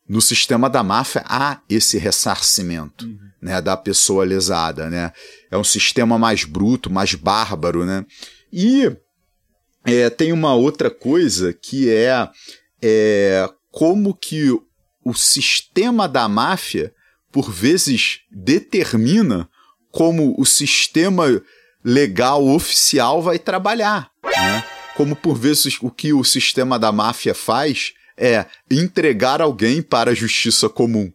[0.07, 3.05] No sistema da máfia há esse ressarcimento.
[3.05, 3.27] Uhum.
[3.39, 5.11] né, da pessoa lesada, né?
[5.51, 8.03] É um sistema mais bruto, mais bárbaro, né?
[8.51, 8.91] E
[9.85, 12.27] é, tem uma outra coisa que é,
[12.81, 14.51] é como que
[15.03, 16.93] o sistema da máfia,
[17.31, 19.47] por vezes, determina
[19.91, 21.41] como o sistema
[21.83, 24.11] legal oficial vai trabalhar.
[24.25, 24.63] Né?
[24.95, 30.15] Como por vezes o que o sistema da máfia faz é entregar alguém para a
[30.15, 31.11] justiça comum.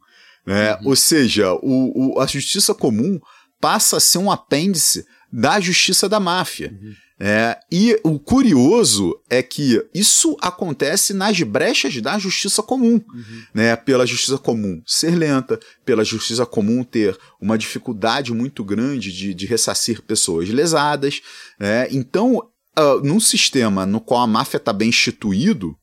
[0.47, 0.75] Né?
[0.75, 0.89] Uhum.
[0.89, 3.21] Ou seja, o, o, a justiça comum
[3.61, 6.77] passa a ser um apêndice da justiça da máfia.
[6.81, 6.95] Uhum.
[7.25, 13.43] É, e o curioso é que isso acontece nas brechas da justiça comum, uhum.
[13.55, 13.77] né?
[13.77, 19.47] Pela justiça comum ser lenta, pela justiça comum ter uma dificuldade muito grande de, de
[19.47, 21.21] ressarcir pessoas lesadas,
[21.61, 21.87] né?
[21.93, 22.39] Então,
[22.77, 25.77] uh, num sistema no qual a máfia está bem instituído,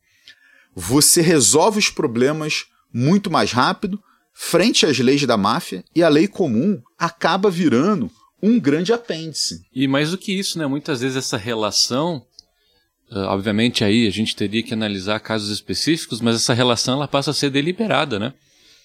[0.76, 4.00] você resolve os problemas muito mais rápido,
[4.34, 8.10] frente às leis da máfia, e a lei comum acaba virando
[8.42, 9.62] um grande apêndice.
[9.74, 10.66] E mais do que isso, né?
[10.66, 12.24] Muitas vezes essa relação,
[13.12, 17.32] uh, obviamente aí a gente teria que analisar casos específicos, mas essa relação ela passa
[17.32, 18.34] a ser deliberada, né?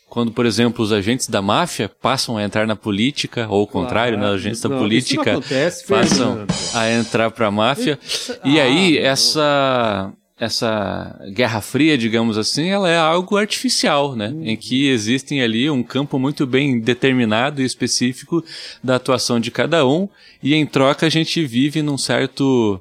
[0.08, 4.18] Quando, por exemplo, os agentes da máfia passam a entrar na política, ou o contrário,
[4.18, 4.28] né?
[4.28, 7.98] Os agentes não, da política acontece, passam a entrar para a máfia.
[8.44, 10.12] E ah, aí, essa
[10.44, 14.28] essa Guerra Fria, digamos assim, ela é algo artificial, né?
[14.28, 14.46] Uhum.
[14.46, 18.44] Em que existem ali um campo muito bem determinado e específico
[18.82, 20.08] da atuação de cada um,
[20.42, 22.80] e em troca a gente vive num certo.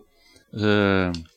[0.54, 1.34] Uh,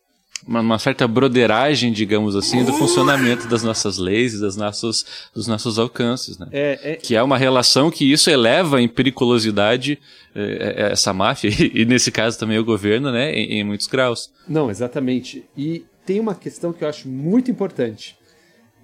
[0.47, 5.79] uma, certa broderagem, digamos assim, do funcionamento das nossas leis e das nossos, dos nossos
[5.79, 6.47] alcances, né?
[6.53, 6.97] É, é...
[6.97, 9.99] Que é uma relação que isso eleva em periculosidade
[10.35, 14.31] é, essa máfia, e, e, nesse caso também o governo, né, em, em muitos graus.
[14.47, 15.45] Não, exatamente.
[15.57, 18.16] E tem uma questão que eu acho muito importante.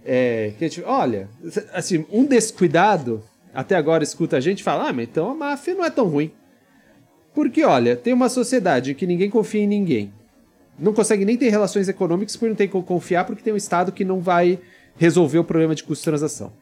[0.05, 1.29] É, que a gente, olha,
[1.73, 3.23] assim, um descuidado
[3.55, 6.33] até agora escuta a gente falar, ah, mas então a máfia não é tão ruim.
[7.33, 10.13] Porque, olha, tem uma sociedade que ninguém confia em ninguém.
[10.79, 13.93] Não consegue nem ter relações econômicas porque não tem como confiar, porque tem um Estado
[13.93, 14.59] que não vai
[14.97, 16.53] resolver o problema de custo de transação.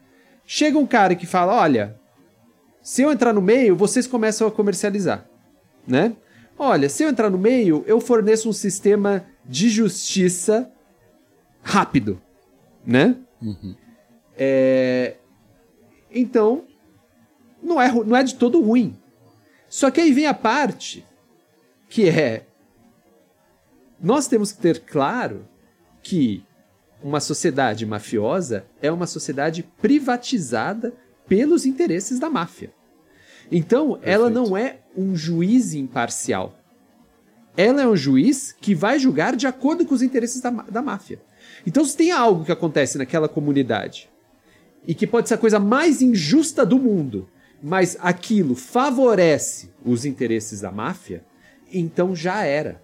[0.45, 1.95] Chega um cara que fala: olha,
[2.81, 5.25] se eu entrar no meio, vocês começam a comercializar.
[5.87, 6.13] Né?
[6.57, 10.71] Olha, se eu entrar no meio, eu forneço um sistema de justiça
[11.61, 12.21] rápido,
[12.85, 13.17] né?
[13.41, 13.75] Uhum.
[14.37, 15.15] É...
[16.09, 16.65] Então,
[17.61, 18.97] não é, não é de todo ruim.
[19.69, 21.05] Só que aí vem a parte
[21.89, 22.45] que é.
[23.99, 25.47] Nós temos que ter claro
[26.01, 26.43] que
[27.03, 30.93] uma sociedade mafiosa é uma sociedade privatizada
[31.27, 32.73] pelos interesses da máfia.
[33.51, 34.09] Então, Perfeito.
[34.09, 36.57] ela não é um juiz imparcial
[37.55, 41.21] ela é um juiz que vai julgar de acordo com os interesses da, da máfia.
[41.65, 44.09] Então, se tem algo que acontece naquela comunidade
[44.87, 47.29] e que pode ser a coisa mais injusta do mundo,
[47.61, 51.23] mas aquilo favorece os interesses da máfia,
[51.71, 52.81] então já era.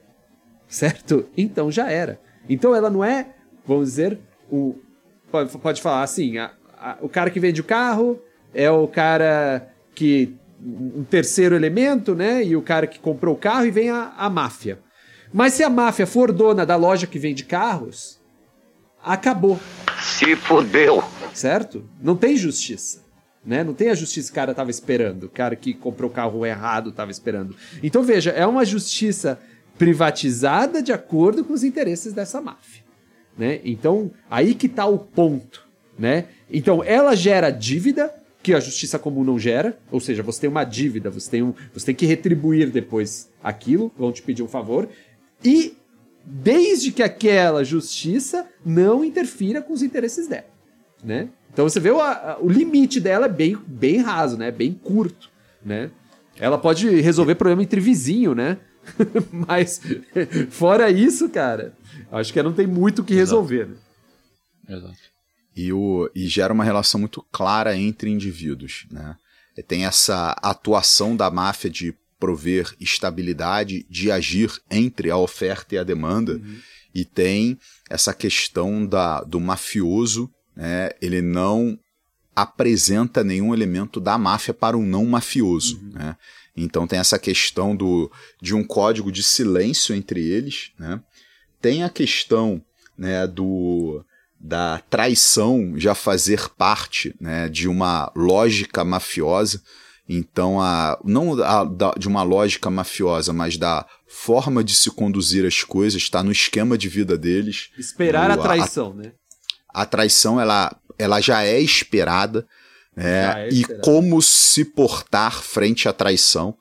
[0.67, 1.27] Certo?
[1.35, 2.19] Então já era.
[2.49, 3.29] Então ela não é,
[3.65, 4.19] vamos dizer,
[4.51, 4.75] o.
[5.31, 8.19] Pode, pode falar assim: a, a, o cara que vende o carro
[8.53, 12.43] é o cara que um terceiro elemento, né?
[12.43, 14.79] E o cara que comprou o carro e vem a, a máfia.
[15.33, 18.19] Mas se a máfia for dona da loja que vende carros,
[19.03, 19.59] acabou.
[20.01, 21.03] Se fodeu.
[21.33, 21.87] Certo?
[22.01, 23.05] Não tem justiça.
[23.45, 23.63] Né?
[23.63, 25.25] Não tem a justiça que o cara estava esperando.
[25.25, 27.55] O cara que comprou o carro errado estava esperando.
[27.81, 29.39] Então veja, é uma justiça
[29.77, 32.83] privatizada de acordo com os interesses dessa máfia.
[33.37, 33.61] Né?
[33.63, 35.65] Então, aí que está o ponto.
[35.97, 36.25] Né?
[36.49, 38.13] Então, ela gera dívida,
[38.47, 41.53] que a justiça comum não gera, ou seja, você tem uma dívida, você tem, um,
[41.73, 44.87] você tem que retribuir depois aquilo, vão te pedir um favor,
[45.43, 45.75] e
[46.23, 50.47] desde que aquela justiça não interfira com os interesses dela,
[51.03, 51.27] né?
[51.51, 54.49] Então você vê o, a, o limite dela é bem, bem raso, né?
[54.49, 55.29] Bem curto,
[55.61, 55.91] né?
[56.39, 58.59] Ela pode resolver problema entre vizinho, né?
[59.29, 59.81] Mas
[60.51, 61.73] fora isso, cara,
[62.09, 63.67] acho que não tem muito o que resolver.
[63.67, 63.75] Né?
[64.69, 65.16] Exato
[65.57, 68.85] e, o, e gera uma relação muito clara entre indivíduos.
[68.91, 69.17] Né?
[69.57, 75.77] E tem essa atuação da máfia de prover estabilidade, de agir entre a oferta e
[75.79, 76.59] a demanda, uhum.
[76.93, 77.57] e tem
[77.89, 80.91] essa questão da, do mafioso, né?
[81.01, 81.77] ele não
[82.35, 85.79] apresenta nenhum elemento da máfia para um não mafioso.
[85.79, 85.91] Uhum.
[85.93, 86.17] Né?
[86.55, 90.71] Então tem essa questão do, de um código de silêncio entre eles.
[90.77, 91.01] Né?
[91.59, 92.63] Tem a questão
[92.95, 94.03] né, do,
[94.39, 99.61] da traição já fazer parte né, de uma lógica mafiosa.
[100.07, 105.45] Então, a, não a, da, de uma lógica mafiosa, mas da forma de se conduzir
[105.45, 107.69] as coisas, está no esquema de vida deles.
[107.77, 109.11] Esperar no, a traição, a, né?
[109.73, 112.47] A traição, ela, ela já é esperada.
[112.95, 113.47] né?
[113.47, 116.55] é e como se portar frente à traição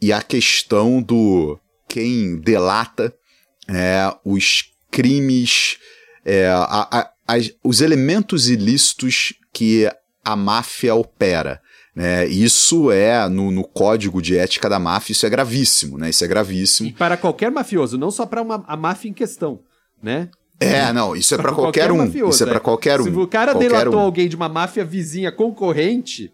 [0.00, 3.12] e a questão do quem delata
[3.68, 5.78] é, os crimes,
[6.28, 9.90] é, a- a- as- os elementos ilícitos que
[10.24, 11.60] a máfia opera.
[11.96, 12.26] Né?
[12.26, 16.10] Isso é, no, no código de ética da máfia, isso é gravíssimo, né?
[16.10, 16.88] Isso é gravíssimo.
[16.88, 19.60] E para qualquer mafioso, não só para uma, a máfia em questão,
[20.02, 20.28] né?
[20.60, 21.98] É, não, isso é pra qualquer, um.
[21.98, 22.60] mafioso, isso é é.
[22.60, 23.04] qualquer um.
[23.04, 24.02] Se o cara Qualquer delatou um.
[24.02, 26.32] alguém de uma máfia vizinha concorrente,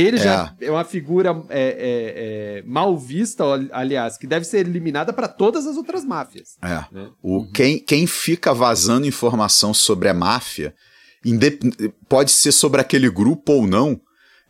[0.00, 5.12] ele já é uma figura é, é, é, mal vista, aliás, que deve ser eliminada
[5.12, 6.56] para todas as outras máfias.
[6.62, 6.84] É.
[6.90, 7.10] né?
[7.22, 10.74] O, quem, quem fica vazando informação sobre a máfia,
[12.08, 14.00] pode ser sobre aquele grupo ou não,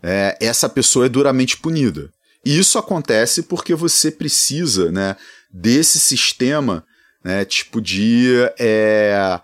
[0.02, 2.10] é, essa pessoa é duramente punida.
[2.44, 5.16] E isso acontece porque você precisa né,
[5.52, 6.84] desse sistema
[7.24, 9.40] né, tipo de é,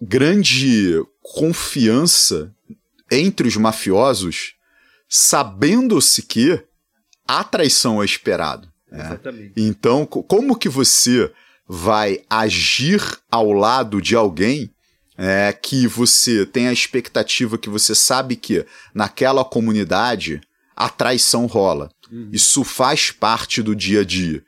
[0.00, 2.52] grande confiança
[3.10, 4.54] entre os mafiosos,
[5.10, 6.62] sabendo-se que
[7.26, 8.68] a traição é esperado.
[8.90, 9.10] né?
[9.56, 11.30] Então, co- como que você
[11.68, 14.72] vai agir ao lado de alguém
[15.18, 20.40] é, que você tem a expectativa que você sabe que naquela comunidade
[20.74, 21.90] a traição rola?
[22.32, 24.42] Isso faz parte do dia a dia.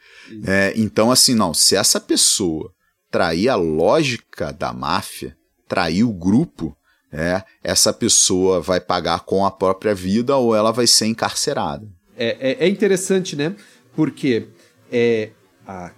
[0.46, 2.72] É, então, assim, não, se essa pessoa
[3.10, 5.36] trair a lógica da máfia,
[5.68, 6.76] trair o grupo,
[7.12, 11.86] é, essa pessoa vai pagar com a própria vida ou ela vai ser encarcerada.
[12.16, 13.54] É, é- é interessante, né?
[13.94, 14.48] Porque
[14.90, 15.30] é,
[15.66, 15.92] a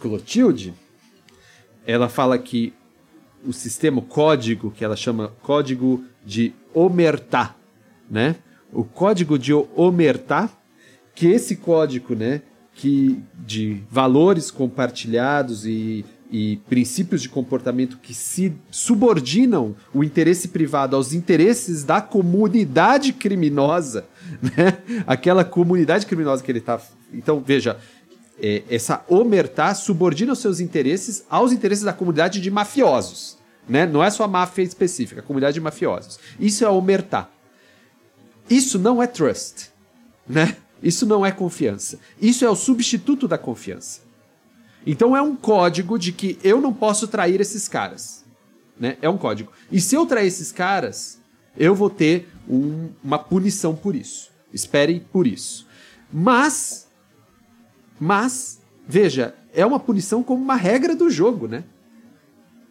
[0.00, 0.74] Clotilde,
[1.86, 2.72] ela fala que
[3.44, 7.54] o sistema, o código, que ela chama código de Omertá,
[8.10, 8.36] né?
[8.72, 10.48] O código de Omertá,
[11.14, 12.42] que esse código, né,
[12.74, 20.94] que de valores compartilhados e, e princípios de comportamento que se subordinam o interesse privado
[20.94, 24.06] aos interesses da comunidade criminosa,
[24.40, 24.78] né?
[25.06, 26.80] Aquela comunidade criminosa que ele está.
[27.12, 27.78] Então, veja,
[28.40, 33.38] é, essa omertá subordina os seus interesses aos interesses da comunidade de mafiosos.
[33.68, 33.86] Né?
[33.86, 36.18] Não é só a máfia específica, a comunidade de mafiosos.
[36.38, 37.28] Isso é omertá.
[38.48, 39.70] Isso não é trust.
[40.28, 40.56] Né?
[40.82, 41.98] Isso não é confiança.
[42.20, 44.00] Isso é o substituto da confiança.
[44.86, 48.24] Então é um código de que eu não posso trair esses caras.
[48.78, 48.96] Né?
[49.02, 49.52] É um código.
[49.70, 51.20] E se eu trair esses caras,
[51.56, 54.30] eu vou ter um- uma punição por isso.
[54.52, 55.66] Esperem por isso.
[56.12, 56.88] Mas,
[57.98, 61.64] mas, veja, é uma punição como uma regra do jogo, né?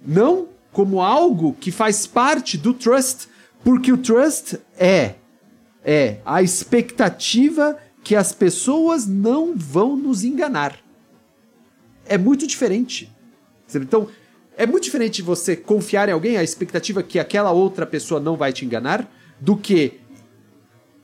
[0.05, 3.27] Não como algo que faz parte do trust,
[3.63, 5.15] porque o trust é
[5.83, 10.77] é a expectativa que as pessoas não vão nos enganar.
[12.09, 13.09] É muito diferente.
[13.73, 14.09] Então,
[14.57, 18.51] é muito diferente você confiar em alguém, a expectativa que aquela outra pessoa não vai
[18.51, 20.01] te enganar, do que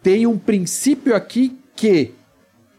[0.04, 2.14] tem um princípio aqui que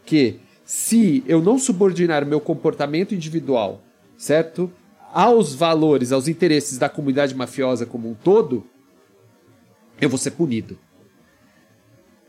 [0.05, 3.81] que se eu não subordinar meu comportamento individual,
[4.17, 4.71] certo?
[5.13, 8.65] Aos valores, aos interesses da comunidade mafiosa como um todo,
[9.99, 10.77] eu vou ser punido.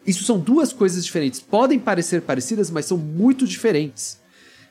[0.06, 1.38] Isso são duas coisas diferentes.
[1.38, 4.20] Podem parecer parecidas, mas são muito diferentes.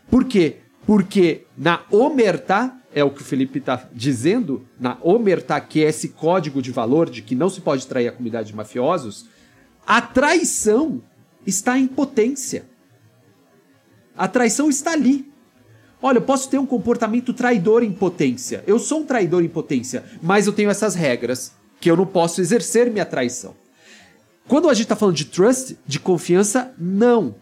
[0.09, 0.57] Por quê?
[0.87, 6.07] Porque na omertá, é o que o Felipe está dizendo, na omertá, que é esse
[6.07, 9.25] código de valor de que não se pode trair a comunidade de mafiosos,
[9.85, 11.03] a traição
[11.45, 12.69] está em potência.
[14.17, 15.29] A traição está ali.
[16.01, 18.63] Olha, eu posso ter um comportamento traidor em potência.
[18.65, 22.39] Eu sou um traidor em potência, mas eu tenho essas regras que eu não posso
[22.39, 23.55] exercer minha traição.
[24.47, 27.35] Quando a gente está falando de trust, de confiança, não.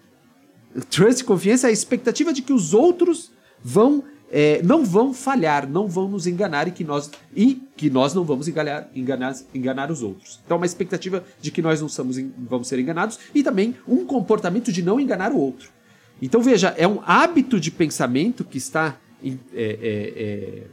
[0.90, 3.35] Trust confiança é a expectativa de que os outros
[3.66, 8.14] vão é, não vão falhar, não vão nos enganar e que nós, e que nós
[8.14, 10.42] não vamos enganar, enganar, enganar os outros.
[10.46, 14.72] Então, uma expectativa de que nós não somos, vamos ser enganados e também um comportamento
[14.72, 15.70] de não enganar o outro.
[16.22, 20.64] Então, veja, é um hábito de pensamento que está é, é, é,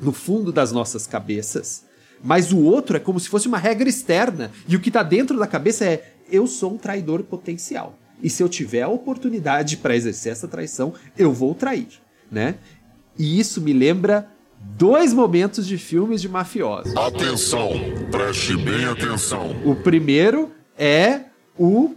[0.00, 1.84] no fundo das nossas cabeças,
[2.22, 4.50] mas o outro é como se fosse uma regra externa.
[4.66, 7.96] E o que está dentro da cabeça é: eu sou um traidor potencial.
[8.22, 11.88] E se eu tiver a oportunidade para exercer essa traição, eu vou trair,
[12.30, 12.56] né?
[13.18, 14.28] E isso me lembra
[14.76, 16.96] dois momentos de filmes de mafiosos.
[16.96, 17.70] Atenção,
[18.10, 19.54] preste bem atenção.
[19.64, 21.20] O primeiro é
[21.58, 21.94] o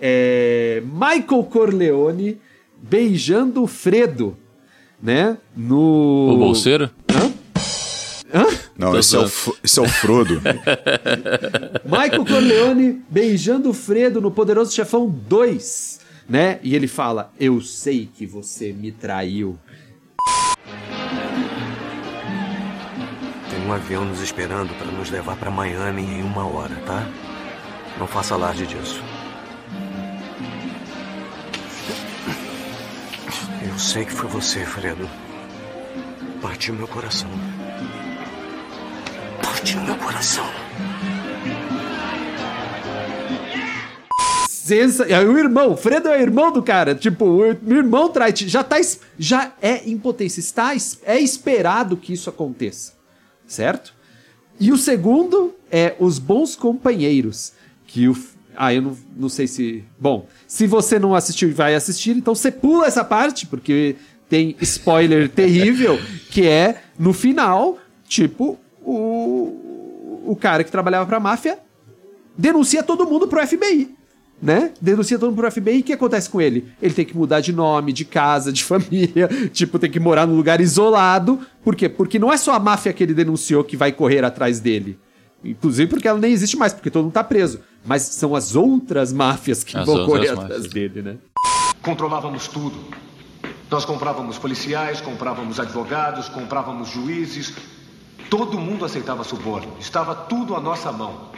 [0.00, 2.38] é, Michael Corleone
[2.82, 4.36] beijando o Fredo,
[5.02, 5.36] né?
[5.56, 6.90] No O bolseiro?
[8.80, 9.30] Não, Tô esse é, o,
[9.62, 10.40] esse é o Frodo.
[11.84, 16.58] Michael Corleone beijando o Fredo no Poderoso Chefão 2, né?
[16.62, 19.58] E ele fala: Eu sei que você me traiu.
[23.50, 27.06] Tem um avião nos esperando para nos levar para Miami em uma hora, tá?
[27.98, 29.02] Não faça alarde disso.
[33.62, 35.06] Eu sei que foi você, Fredo.
[36.40, 37.28] Partiu meu coração.
[39.60, 40.46] Partiu meu coração.
[45.06, 46.94] É o irmão, Fredo é o irmão do cara.
[46.94, 47.44] Tipo, o
[47.74, 48.32] irmão trai.
[48.34, 48.76] Já tá.
[49.18, 50.40] Já é impotência.
[50.40, 52.94] Está, es- é esperado que isso aconteça.
[53.46, 53.92] Certo?
[54.58, 57.52] E o segundo é os bons companheiros.
[57.86, 58.16] Que o.
[58.56, 59.84] Ah, eu não, não sei se.
[59.98, 63.96] Bom, se você não assistiu e vai assistir, então você pula essa parte, porque
[64.26, 65.98] tem spoiler terrível,
[66.30, 71.58] que é no final, tipo, o, o cara que trabalhava pra máfia
[72.36, 73.94] denuncia todo mundo pro FBI.
[74.42, 74.72] Né?
[74.80, 75.76] Denuncia todo mundo pro FBI.
[75.76, 76.72] E o que acontece com ele?
[76.80, 79.28] Ele tem que mudar de nome, de casa, de família.
[79.52, 81.40] Tipo, tem que morar num lugar isolado.
[81.62, 81.88] Por quê?
[81.88, 84.98] Porque não é só a máfia que ele denunciou que vai correr atrás dele.
[85.44, 87.60] Inclusive porque ela nem existe mais, porque todo mundo tá preso.
[87.84, 90.38] Mas são as outras máfias que As vão correr máfias.
[90.44, 91.16] atrás dele, né?
[91.82, 92.76] Controlávamos tudo.
[93.70, 97.54] Nós comprávamos policiais, comprávamos advogados, comprávamos juízes.
[98.30, 99.76] Todo mundo aceitava suborno.
[99.80, 101.32] Estava tudo à nossa mão.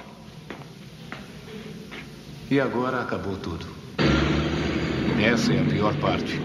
[2.51, 3.67] E agora acabou tudo.
[5.19, 6.39] Essa é a pior parte.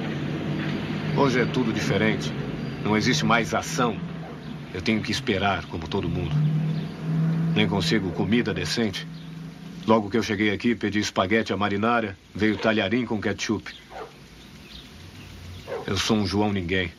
[1.18, 2.32] Hoje é tudo diferente.
[2.82, 4.00] Não existe mais ação.
[4.74, 6.34] Eu tenho que esperar, como todo mundo.
[7.54, 9.06] Nem consigo comida decente.
[9.86, 13.76] Logo que eu cheguei aqui, pedi espaguete à marinara, veio talharim com ketchup.
[15.86, 16.90] Eu sou um João Ninguém.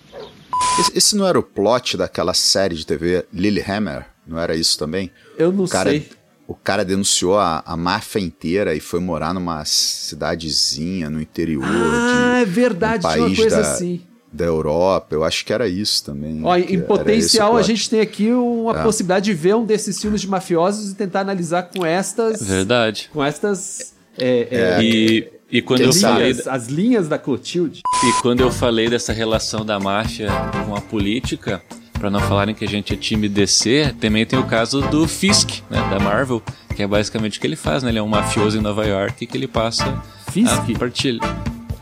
[0.81, 4.07] Esse, esse não era o plot daquela série de TV Lilyhammer?
[4.27, 5.11] Não era isso também?
[5.37, 6.09] Eu não o cara, sei.
[6.47, 12.37] O cara denunciou a, a máfia inteira e foi morar numa cidadezinha no interior Ah,
[12.39, 14.01] de é verdade, um tinha uma país coisa da, assim.
[14.33, 15.15] da Europa.
[15.15, 16.41] Eu acho que era isso também.
[16.45, 18.83] Ó, em potencial, a gente tem aqui uma É.
[18.83, 22.41] possibilidade de ver um desses filmes de mafiosos e tentar analisar com estas.
[22.43, 23.11] Verdade.
[23.13, 23.95] Com estas.
[24.19, 24.49] é,
[24.79, 26.37] é, E, e quando eu linhas, falei.
[26.47, 27.81] As linhas da Clotilde.
[28.05, 30.29] E quando eu falei dessa relação da máfia
[30.67, 31.63] com a política,
[31.95, 35.61] pra não falarem que a gente é time DC, também tem o caso do Fisk,
[35.71, 36.43] né, da Marvel,
[36.77, 37.91] que é basicamente o que ele faz, né?
[37.91, 40.53] Ele é um mafioso em Nova York que ele passa Fisk?
[40.53, 41.21] a partilha.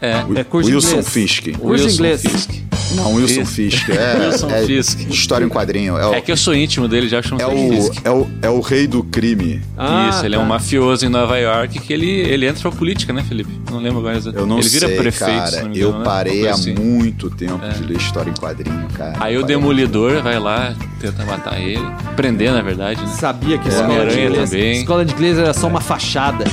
[0.00, 0.40] É.
[0.40, 1.08] É curso Wilson inglês.
[1.08, 1.44] Fisk.
[1.58, 2.22] Curso Wilson inglês.
[2.22, 2.75] Fisk.
[2.94, 3.44] Não, Wilson.
[3.44, 3.88] Fisk.
[3.90, 5.00] É, Wilson é Fisk.
[5.10, 5.96] história em quadrinho.
[5.98, 8.00] É o, É que eu sou íntimo dele, já chamo é o, Fisk.
[8.04, 9.60] é, o, é o rei do crime.
[9.76, 10.44] Ah, Isso, ele é tá.
[10.44, 13.50] um mafioso em Nova York que ele, ele entra pra política, né, Felipe?
[13.70, 14.20] Não lembro agora.
[14.32, 15.62] Eu não ele vira sei, prefeito, se cara.
[15.64, 16.04] não me eu engano, né?
[16.04, 16.74] parei Uma há assim.
[16.74, 19.14] muito tempo de ler história em quadrinho, cara.
[19.20, 19.42] Aí o.
[19.46, 21.80] Demolidor vai lá, tenta matar ele.
[22.16, 23.06] Prender, na verdade, né?
[23.08, 24.72] Sabia que O escola de inglês, também.
[24.80, 26.44] escola de inglês era só uma fachada.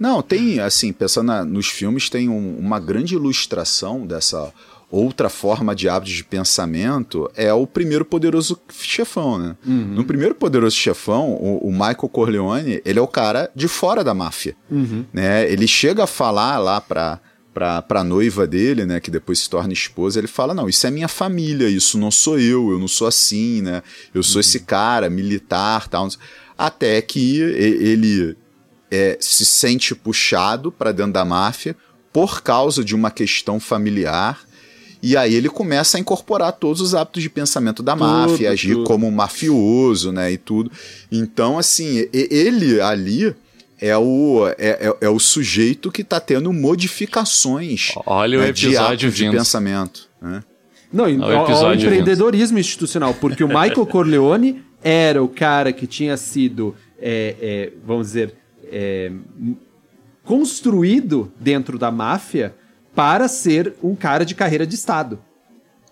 [0.00, 4.52] Não, tem, assim, pensando na- nos filmes, tem um- uma grande ilustração dessa
[4.90, 9.56] outra forma de hábitos de pensamento, é o primeiro poderoso chefão, né?
[9.64, 14.12] No primeiro poderoso chefão, o, o Michael Corleone, ele é o cara de fora da
[14.14, 14.56] máfia,
[15.12, 15.48] né?
[15.50, 17.20] Ele chega a falar lá pra...
[17.52, 20.90] Pra, pra noiva dele, né, que depois se torna esposa, ele fala: Não, isso é
[20.90, 23.82] minha família, isso não sou eu, eu não sou assim, né?
[24.14, 26.08] Eu sou esse cara militar, tal.
[26.56, 28.36] Até que ele
[28.90, 31.76] é, se sente puxado para dentro da máfia
[32.12, 34.40] por causa de uma questão familiar.
[35.02, 38.84] E aí ele começa a incorporar todos os hábitos de pensamento da máfia, agir tudo.
[38.84, 40.70] como um mafioso, né, e tudo.
[41.10, 43.34] Então, assim, ele ali
[43.80, 48.66] é o, é, é- é o sujeito que está tendo modificações Olha o né, de
[48.66, 49.32] episódio hábitos de vindo.
[49.36, 50.08] pensamento.
[50.20, 50.42] Né?
[50.92, 55.72] Não, Olha o ó, o episódio empreendedorismo institucional, porque o Michael Corleone era o cara
[55.72, 58.34] que tinha sido, é, é, vamos dizer,
[58.70, 59.12] é,
[60.24, 62.54] construído dentro da máfia
[62.94, 65.18] para ser um cara de carreira de Estado.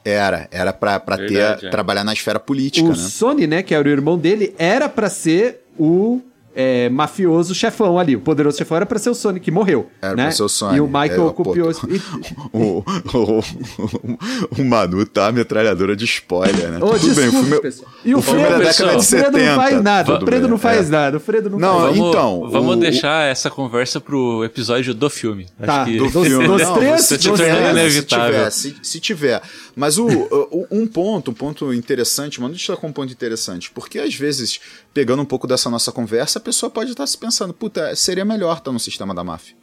[0.05, 1.71] Era, era para ter Verdade, é.
[1.71, 2.97] trabalhar na esfera política, o né?
[2.97, 6.23] Sony, né, que era o irmão dele, era para ser o
[6.61, 8.17] é, mafioso chefão ali.
[8.17, 9.89] O poderoso chefão era para ser o Sony, que morreu.
[10.03, 10.23] Era né?
[10.25, 10.79] pra ser o Sony.
[10.79, 11.71] E o Michael É, copiou...
[11.71, 12.03] e-
[12.53, 16.79] O, o, o Manu tá a metralhadora de spoiler, né?
[16.79, 17.91] Ô, Tudo bem, o desculpa, filme, pessoal.
[18.05, 19.39] E o o filme é Fredo, da década de o Fredo 70.
[19.47, 20.05] não faz nada.
[20.13, 20.91] tudo O Fredo bem, não faz é.
[20.91, 21.17] nada.
[21.17, 25.09] O Fredo não, Não, faz Vamos, então, vamos o- deixar essa conversa pro episódio do
[25.11, 25.47] filme.
[25.65, 26.47] Tá, Acho que do filme.
[26.49, 29.43] dos Não, três, se dos se tiver, se, se tiver.
[29.77, 33.71] Mas o, o- um ponto, um ponto interessante, mano, deixa eu com um ponto interessante,
[33.71, 34.59] porque às vezes,
[34.93, 38.73] pegando um pouco dessa nossa conversa, pessoa pode estar se pensando, puta, seria melhor estar
[38.73, 39.55] no sistema da máfia.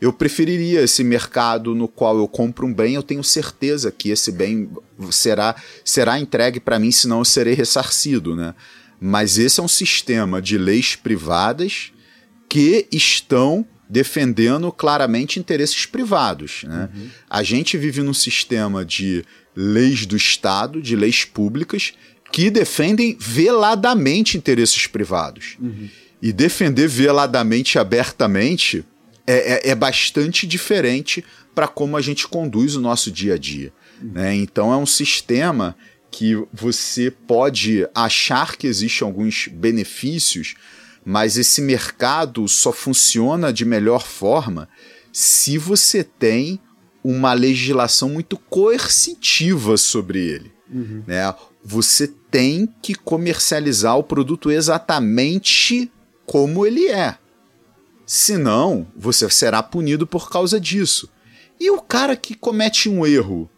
[0.00, 4.32] Eu preferiria esse mercado no qual eu compro um bem, eu tenho certeza que esse
[4.32, 4.68] bem
[5.10, 8.54] será, será entregue para mim, senão eu serei ressarcido, né?
[9.00, 11.92] Mas esse é um sistema de leis privadas
[12.48, 16.64] que estão defendendo claramente interesses privados.
[16.64, 16.88] Né?
[17.28, 19.24] A gente vive num sistema de
[19.54, 21.92] leis do Estado, de leis públicas,
[22.34, 25.56] que defendem veladamente interesses privados.
[26.20, 28.84] e defender veladamente e abertamente
[29.24, 31.24] é, é, é bastante diferente
[31.54, 33.72] para como a gente conduz o nosso dia a dia.
[34.02, 34.34] Né?
[34.34, 35.76] Então é um sistema
[36.10, 40.56] que você pode achar que existem alguns benefícios,
[41.04, 44.68] mas esse mercado só funciona de melhor forma
[45.12, 46.58] se você tem
[47.04, 50.52] uma legislação muito coercitiva sobre ele.
[50.68, 51.04] Uhum.
[51.06, 51.22] Né?
[51.64, 55.90] Você tem que comercializar o produto exatamente
[56.26, 57.16] como ele é.
[58.06, 61.08] Senão, você será punido por causa disso.
[61.58, 63.48] E o cara que comete um erro,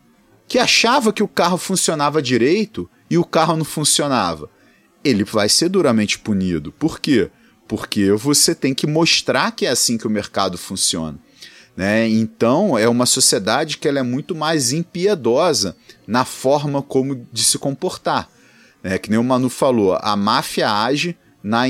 [0.47, 4.49] que achava que o carro funcionava direito e o carro não funcionava,
[5.03, 6.71] ele vai ser duramente punido.
[6.73, 7.31] Por quê?
[7.67, 11.19] Porque você tem que mostrar que é assim que o mercado funciona.
[11.77, 12.09] Né?
[12.09, 17.59] Então, é uma sociedade que ela é muito mais impiedosa na forma como de se
[17.59, 18.29] comportar.
[18.83, 21.65] É, que nem o Manu falou, a máfia age na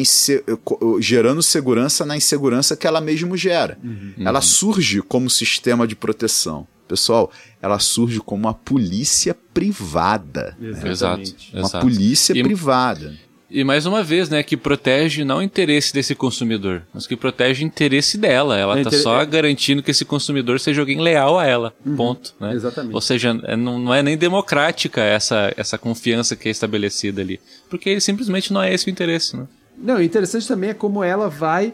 [1.01, 3.79] gerando segurança na insegurança que ela mesmo gera.
[3.83, 4.15] Uhum.
[4.19, 6.67] Ela surge como sistema de proteção.
[6.89, 7.31] Pessoal,
[7.61, 10.57] ela surge como uma polícia privada.
[10.61, 11.51] Exatamente.
[11.53, 11.85] Uma Exato.
[11.85, 13.15] polícia e, privada.
[13.49, 17.63] E mais uma vez, né, que protege não o interesse desse consumidor, mas que protege
[17.63, 18.59] o interesse dela.
[18.59, 19.03] Ela está é inter...
[19.03, 21.73] só garantindo que esse consumidor seja alguém leal a ela.
[21.85, 21.97] Uhum.
[21.97, 22.35] Ponto.
[22.41, 22.55] Né?
[22.55, 22.95] Exatamente.
[22.95, 27.41] Ou seja, é, não, não é nem democrática essa, essa confiança que é estabelecida ali.
[27.71, 29.47] Porque ele simplesmente não é esse o interesse, né?
[29.79, 31.73] Não, o interessante também é como ela vai.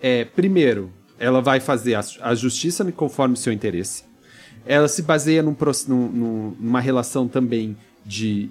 [0.00, 4.04] É, primeiro, ela vai fazer a, a justiça conforme o seu interesse.
[4.66, 5.56] Ela se baseia num,
[5.86, 8.50] num, numa relação também de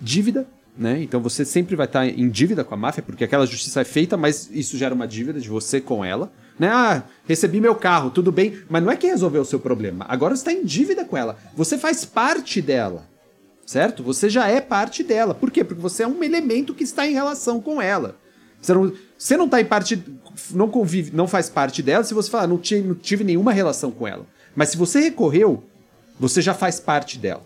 [0.00, 0.46] dívida,
[0.78, 1.02] né?
[1.02, 4.16] Então você sempre vai estar em dívida com a máfia, porque aquela justiça é feita,
[4.16, 6.32] mas isso gera uma dívida de você com ela.
[6.58, 6.68] Né?
[6.68, 10.06] Ah, recebi meu carro, tudo bem, mas não é quem resolveu o seu problema.
[10.08, 11.36] Agora você está em dívida com ela.
[11.56, 13.06] Você faz parte dela
[13.68, 14.02] certo?
[14.02, 15.34] Você já é parte dela.
[15.34, 15.62] Por quê?
[15.62, 18.16] Porque você é um elemento que está em relação com ela.
[18.62, 20.02] Você não, você não tá em parte,
[20.52, 24.08] não convive, não faz parte dela se você falar, não não tive nenhuma relação com
[24.08, 24.24] ela.
[24.56, 25.62] Mas se você recorreu,
[26.18, 27.42] você já faz parte dela,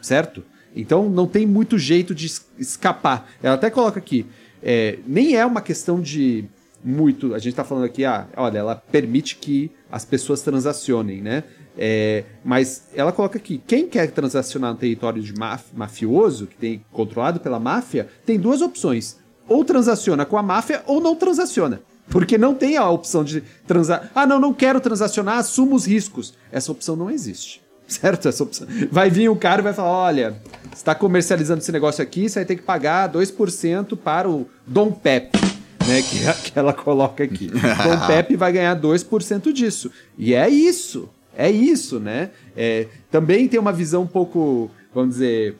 [0.00, 0.42] certo?
[0.74, 2.26] Então não tem muito jeito de
[2.58, 3.30] escapar.
[3.42, 4.26] Ela até coloca aqui,
[4.62, 6.44] é, nem é uma questão de
[6.84, 7.34] muito.
[7.34, 11.44] A gente está falando aqui, ah, olha, ela permite que as pessoas transacionem, né?
[11.76, 16.84] É, mas ela coloca aqui: quem quer transacionar no território de maf mafioso, que tem
[16.92, 19.16] controlado pela máfia, tem duas opções.
[19.48, 21.80] Ou transaciona com a máfia ou não transaciona.
[22.10, 24.10] Porque não tem a opção de transar.
[24.14, 26.34] Ah, não, não quero transacionar, assumo os riscos.
[26.50, 27.62] Essa opção não existe.
[27.98, 28.28] Certo?
[28.28, 28.66] Essa opção.
[28.92, 32.40] Vai vir um cara e vai falar: olha, você está comercializando esse negócio aqui, você
[32.40, 35.38] vai ter que pagar 2% para o Dom Pepe.
[35.86, 37.46] Né, que, que ela coloca aqui.
[37.48, 39.90] Dom Pepe vai ganhar 2% disso.
[40.18, 41.08] E é isso.
[41.34, 42.30] É isso, né?
[42.54, 45.56] É, também tem uma visão um pouco, vamos dizer.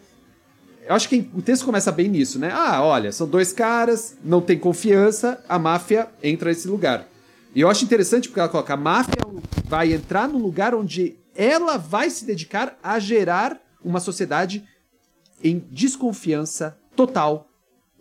[0.87, 2.51] Eu acho que o texto começa bem nisso, né?
[2.53, 7.07] Ah, olha, são dois caras, não tem confiança, a máfia entra nesse lugar.
[7.55, 9.23] E eu acho interessante porque ela coloca: a máfia
[9.65, 14.69] vai entrar no lugar onde ela vai se dedicar a gerar uma sociedade
[15.43, 17.49] em desconfiança total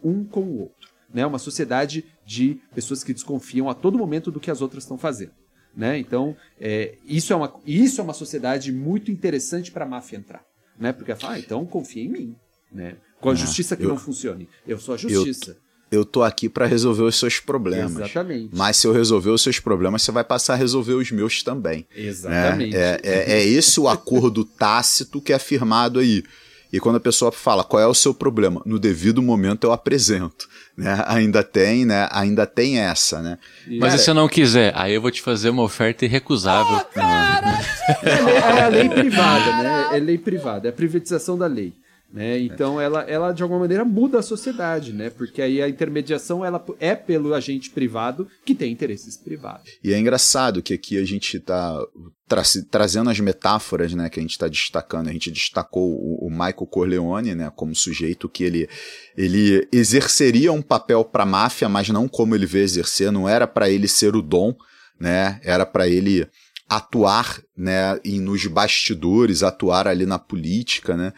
[0.03, 0.89] um com o outro.
[1.13, 1.23] Né?
[1.23, 5.33] Uma sociedade de pessoas que desconfiam a todo momento do que as outras estão fazendo.
[5.75, 5.99] Né?
[5.99, 10.43] Então, é, isso, é uma, isso é uma sociedade muito interessante para a máfia entrar.
[10.79, 10.91] Né?
[10.91, 12.35] Porque ela fala, ah, então confia em mim.
[12.71, 12.97] Né?
[13.21, 14.49] Com a é, justiça que eu, não funcione.
[14.65, 15.59] Eu sou a justiça.
[15.89, 17.95] Eu, tô aqui para resolver os seus problemas.
[17.95, 18.49] Exatamente.
[18.53, 21.85] Mas se eu resolver os seus problemas, você vai passar a resolver os meus também.
[21.95, 22.03] Né?
[22.03, 22.75] Exatamente.
[22.75, 22.79] Né?
[22.79, 26.23] É, é, é esse o acordo tácito que é afirmado aí.
[26.71, 30.49] E quando a pessoa fala qual é o seu problema, no devido momento eu apresento.
[30.75, 31.01] Né?
[31.07, 32.07] Ainda tem, né?
[32.11, 33.39] Ainda tem essa, né?
[33.65, 36.77] Mas cara, se eu não quiser, aí eu vou te fazer uma oferta irrecusável.
[36.77, 37.59] Oh, cara!
[38.03, 39.89] é, é a lei privada, né?
[39.93, 41.73] É lei privada, é a privatização da lei.
[42.11, 42.39] Né?
[42.39, 45.09] Então ela, ela de alguma maneira muda a sociedade, né?
[45.09, 49.77] Porque aí a intermediação ela é pelo agente privado que tem interesses privados.
[49.83, 51.77] E é engraçado que aqui a gente está
[52.25, 54.09] tra trazendo as metáforas, né?
[54.09, 55.09] Que a gente está destacando.
[55.09, 57.51] A gente destacou o, o, Michael Corleone, né?
[57.53, 58.69] Como sujeito que ele
[59.17, 63.11] ele exerceria um papel para a máfia, mas não como ele vê exercer.
[63.11, 64.55] Não era para ele ser o dom,
[64.97, 65.41] né?
[65.43, 66.25] Era para ele
[66.69, 67.99] atuar, né?
[68.03, 71.13] E nos bastidores, atuar ali na política, né?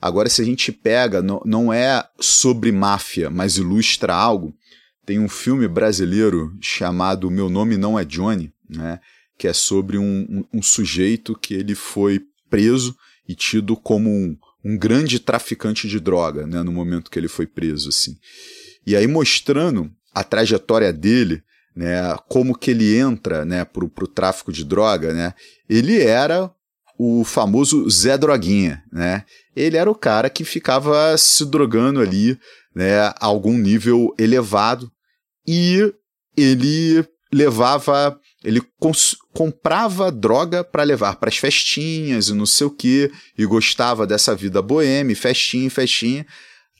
[0.00, 4.54] Agora, se a gente pega, não, não é sobre máfia, mas ilustra algo,
[5.04, 8.98] tem um filme brasileiro chamado Meu Nome Não É Johnny, né?
[9.36, 12.96] Que é sobre um, um, um sujeito que ele foi preso
[13.28, 16.62] e tido como um, um grande traficante de droga, né?
[16.62, 18.16] No momento que ele foi preso, assim.
[18.86, 21.42] E aí mostrando a trajetória dele,
[21.74, 22.16] né?
[22.28, 23.64] Como que ele entra, né?
[23.64, 25.34] Pro, pro tráfico de droga, né?
[25.68, 26.50] Ele era
[27.02, 29.24] o famoso Zé Droguinha, né?
[29.56, 32.38] Ele era o cara que ficava se drogando ali,
[32.74, 34.92] né, a algum nível elevado
[35.48, 35.94] e
[36.36, 38.60] ele levava, ele
[39.32, 44.36] comprava droga para levar para as festinhas e não sei o que, e gostava dessa
[44.36, 46.26] vida boêmia, festinha, festinha,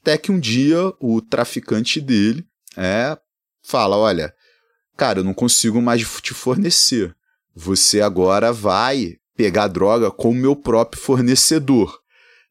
[0.02, 2.44] até que um dia o traficante dele
[2.76, 3.16] é,
[3.62, 4.34] fala: Olha,
[4.98, 7.16] cara, eu não consigo mais te fornecer.
[7.56, 11.98] Você agora vai pegar droga com o meu próprio fornecedor.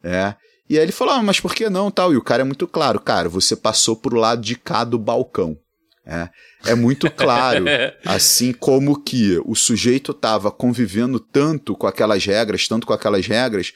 [0.03, 0.33] É.
[0.67, 1.91] E aí ele falou: ah, mas por que não?
[1.91, 2.11] tal?
[2.11, 5.55] E o cara é muito claro, cara, você passou pro lado de cá do balcão.
[6.03, 6.29] É,
[6.65, 7.65] é muito claro,
[8.03, 13.71] assim como que o sujeito estava convivendo tanto com aquelas regras, tanto com aquelas regras,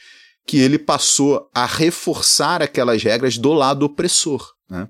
[0.47, 4.53] que ele passou a reforçar aquelas regras do lado opressor.
[4.67, 4.89] Né?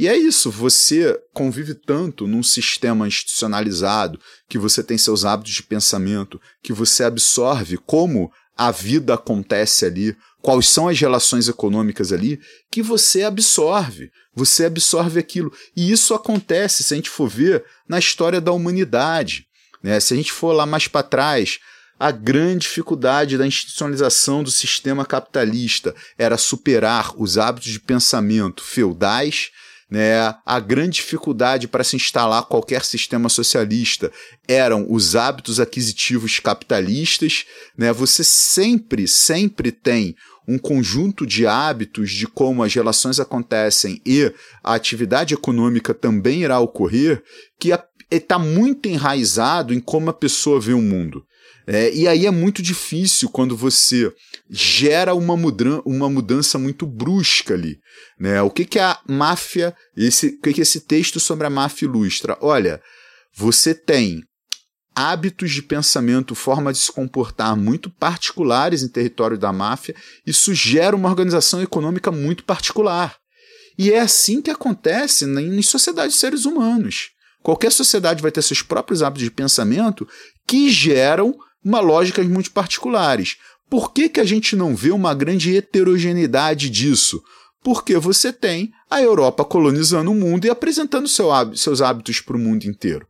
[0.00, 5.62] E é isso, você convive tanto num sistema institucionalizado, que você tem seus hábitos de
[5.62, 12.40] pensamento, que você absorve como a vida acontece ali, quais são as relações econômicas ali,
[12.70, 14.10] que você absorve.
[14.34, 15.52] Você absorve aquilo.
[15.76, 19.46] E isso acontece, se a gente for ver, na história da humanidade.
[19.82, 20.00] Né?
[20.00, 21.58] Se a gente for lá mais para trás,
[21.98, 29.50] a grande dificuldade da institucionalização do sistema capitalista era superar os hábitos de pensamento feudais
[29.90, 30.34] né?
[30.46, 34.12] A grande dificuldade para se instalar qualquer sistema socialista
[34.46, 37.44] eram os hábitos aquisitivos capitalistas.
[37.76, 37.92] Né?
[37.92, 40.14] Você sempre, sempre tem
[40.46, 44.32] um conjunto de hábitos de como as relações acontecem e
[44.62, 47.22] a atividade econômica também irá ocorrer,
[47.58, 47.70] que
[48.10, 51.24] está muito enraizado em como a pessoa vê o mundo.
[51.66, 54.12] É, e aí é muito difícil quando você
[54.50, 57.78] gera uma, mudan uma mudança muito brusca ali.
[58.18, 58.42] Né?
[58.42, 62.36] O que, que a máfia, esse, o que, que esse texto sobre a máfia ilustra?
[62.40, 62.82] Olha,
[63.32, 64.22] você tem
[64.94, 69.94] hábitos de pensamento, forma de se comportar muito particulares em território da máfia,
[70.26, 73.16] isso gera uma organização econômica muito particular.
[73.78, 77.10] E é assim que acontece em sociedades de seres humanos.
[77.42, 80.06] Qualquer sociedade vai ter seus próprios hábitos de pensamento
[80.46, 81.34] que geram
[81.64, 83.36] uma lógica muito particulares.
[83.70, 87.22] Por que, que a gente não vê uma grande heterogeneidade disso?
[87.62, 92.40] Porque você tem a Europa colonizando o mundo e apresentando seu, seus hábitos para o
[92.40, 93.06] mundo inteiro.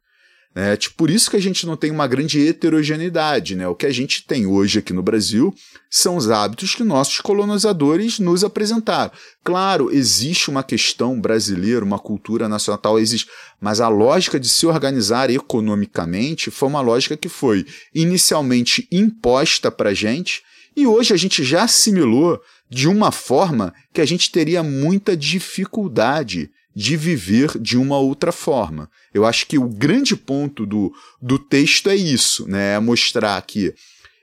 [0.53, 3.55] É, tipo, por isso que a gente não tem uma grande heterogeneidade.
[3.55, 3.67] Né?
[3.69, 5.55] O que a gente tem hoje aqui no Brasil
[5.89, 9.13] são os hábitos que nossos colonizadores nos apresentaram.
[9.43, 13.31] Claro, existe uma questão brasileira, uma cultura nacional, existe,
[13.61, 19.91] mas a lógica de se organizar economicamente foi uma lógica que foi inicialmente imposta para
[19.91, 20.43] a gente
[20.77, 26.51] e hoje a gente já assimilou de uma forma que a gente teria muita dificuldade
[26.75, 28.89] de viver de uma outra forma.
[29.13, 32.75] Eu acho que o grande ponto do, do texto é isso, né?
[32.75, 33.75] É mostrar que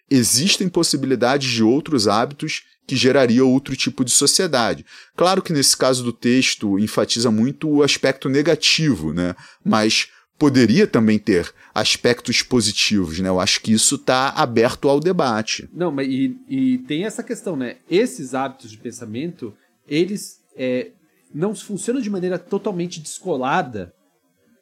[0.10, 4.86] existem possibilidades de outros hábitos que geraria outro tipo de sociedade.
[5.16, 9.36] Claro que nesse caso do texto enfatiza muito o aspecto negativo, né?
[9.64, 10.08] Mas
[10.38, 13.30] poderia também ter aspectos positivos, né?
[13.30, 15.68] Eu acho que isso está aberto ao debate.
[15.74, 17.78] Não, mas e, e, tem essa questão, né?
[17.90, 19.54] Esses hábitos de pensamento,
[19.88, 20.92] eles é,
[21.34, 23.94] não funcionam de maneira totalmente descolada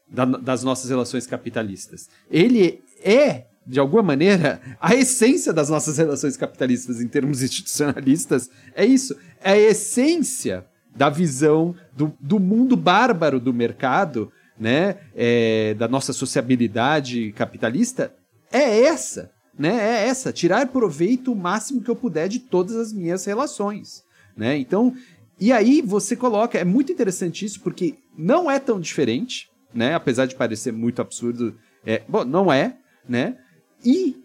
[0.08, 2.10] da, das nossas relações capitalistas.
[2.32, 8.50] Ele é, de alguma maneira, a essência das nossas relações capitalistas em termos institucionalistas.
[8.74, 9.16] É isso.
[9.42, 10.66] É a essência
[10.96, 14.98] da visão do, do mundo bárbaro do mercado, né?
[15.16, 18.14] É, da nossa sociabilidade capitalista,
[18.52, 19.32] é essa.
[19.58, 24.04] Né, é essa, tirar proveito o máximo que eu puder de todas as minhas relações.
[24.36, 24.58] Né?
[24.58, 24.94] Então,
[25.40, 29.94] e aí você coloca, é muito interessante isso, porque não é tão diferente, né?
[29.94, 32.78] Apesar de parecer muito absurdo, é, bom, não é,
[33.08, 33.38] né?
[33.84, 34.18] E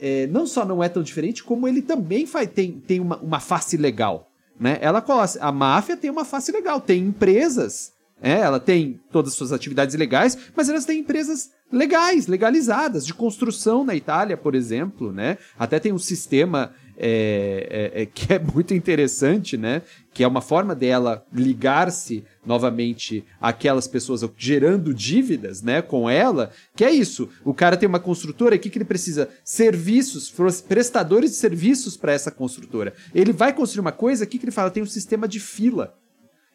[0.00, 3.40] é, não só não é tão diferente, como ele também faz, tem, tem uma, uma
[3.40, 4.30] face legal.
[4.58, 4.78] Né?
[4.80, 5.04] Ela
[5.40, 9.94] a máfia tem uma face legal, tem empresas, é, ela tem todas as suas atividades
[9.94, 15.38] legais, mas elas têm empresas legais, legalizadas, de construção na Itália, por exemplo, né?
[15.58, 19.82] Até tem um sistema é, é, é, que é muito interessante, né?
[20.12, 25.80] Que é uma forma dela ligar-se novamente àquelas pessoas gerando dívidas, né?
[25.80, 27.28] Com ela, que é isso.
[27.44, 29.28] O cara tem uma construtora, o que, ele precisa?
[29.44, 30.34] Serviços,
[30.66, 32.94] prestadores de serviços para essa construtora.
[33.14, 34.70] Ele vai construir uma coisa, o que, que ele fala?
[34.70, 35.94] Tem um sistema de fila.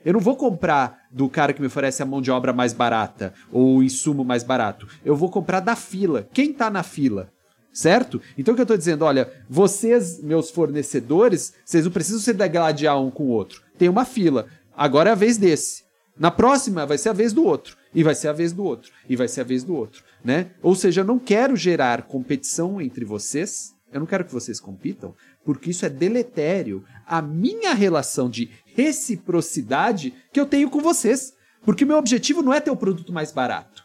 [0.05, 3.33] Eu não vou comprar do cara que me oferece a mão de obra mais barata
[3.51, 4.87] ou o insumo mais barato.
[5.03, 6.27] Eu vou comprar da fila.
[6.33, 7.29] Quem está na fila?
[7.73, 8.21] certo?
[8.37, 13.01] Então o que eu estou dizendo, olha, vocês, meus fornecedores, vocês não precisam se degladiar
[13.01, 13.63] um com o outro.
[13.77, 14.45] Tem uma fila.
[14.77, 15.83] Agora é a vez desse.
[16.17, 17.75] Na próxima vai ser a vez do outro.
[17.93, 18.91] E vai ser a vez do outro.
[19.09, 20.03] E vai ser a vez do outro.
[20.23, 20.51] Né?
[20.61, 23.73] Ou seja, eu não quero gerar competição entre vocês.
[23.91, 25.13] Eu não quero que vocês compitam,
[25.45, 31.33] porque isso é deletério a minha relação de reciprocidade que eu tenho com vocês.
[31.63, 33.83] Porque meu objetivo não é ter o produto mais barato.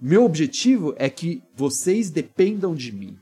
[0.00, 3.16] Meu objetivo é que vocês dependam de mim,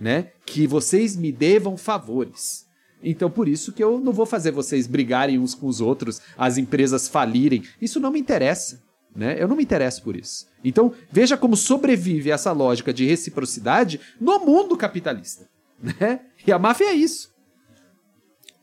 [0.00, 0.32] né?
[0.44, 2.66] Que vocês me devam favores.
[3.02, 6.58] Então, por isso que eu não vou fazer vocês brigarem uns com os outros, as
[6.58, 7.62] empresas falirem.
[7.80, 8.82] Isso não me interessa.
[9.14, 9.40] Né?
[9.40, 10.46] Eu não me interesso por isso.
[10.64, 15.48] Então, veja como sobrevive essa lógica de reciprocidade no mundo capitalista.
[16.00, 16.20] Né?
[16.46, 17.35] E a máfia é isso.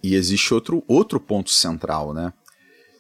[0.04, 2.34] E existe outro, outro ponto central, né?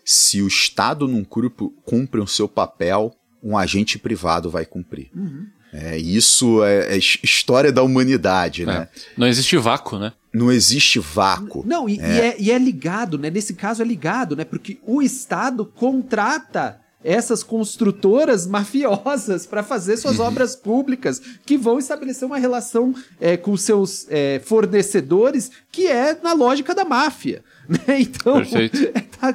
[0.06, 5.12] Se o Estado não cumpre o seu papel, um agente privado vai cumprir.
[5.14, 5.48] Uhum.
[5.74, 8.88] É, isso é, é, história da humanidade, né?
[8.94, 9.00] É.
[9.18, 10.14] Não existe vácuo, né?
[10.32, 11.64] Não existe vácuo.
[11.66, 12.04] Não, e é.
[12.04, 13.30] E, é, e é ligado, né?
[13.30, 14.46] Nesse caso é ligado, né?
[14.46, 20.26] Porque o Estado contrata essas construtoras mafiosas para fazer suas uhum.
[20.26, 26.34] obras públicas, que vão estabelecer uma relação é, com seus é, fornecedores que é na
[26.34, 27.44] lógica da máfia.
[27.64, 28.02] Né?
[28.02, 29.34] Então, é, tá,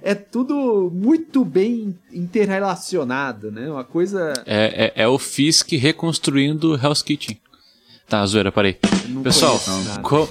[0.00, 3.68] é, tudo muito bem interrelacionado, né?
[3.68, 4.32] Uma coisa.
[4.46, 7.40] É, é, é o Fisk reconstruindo Hell's Kitchen.
[8.08, 8.78] Tá, zoeira, parei.
[9.24, 9.60] Pessoal,
[10.02, 10.28] co...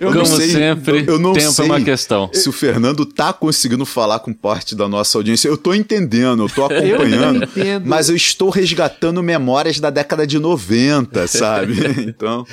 [0.00, 2.30] eu como sei, sempre, eu não tempo sei é uma questão.
[2.32, 6.48] Se o Fernando tá conseguindo falar com parte da nossa audiência, eu tô entendendo, eu
[6.48, 11.74] tô acompanhando, eu mas eu estou resgatando memórias da década de 90, sabe?
[12.00, 12.46] Então.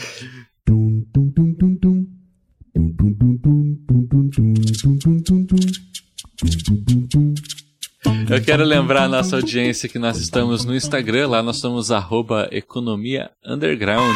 [8.29, 12.47] Eu quero lembrar a nossa audiência que nós estamos no Instagram, lá nós somos arroba
[12.51, 14.15] economia underground.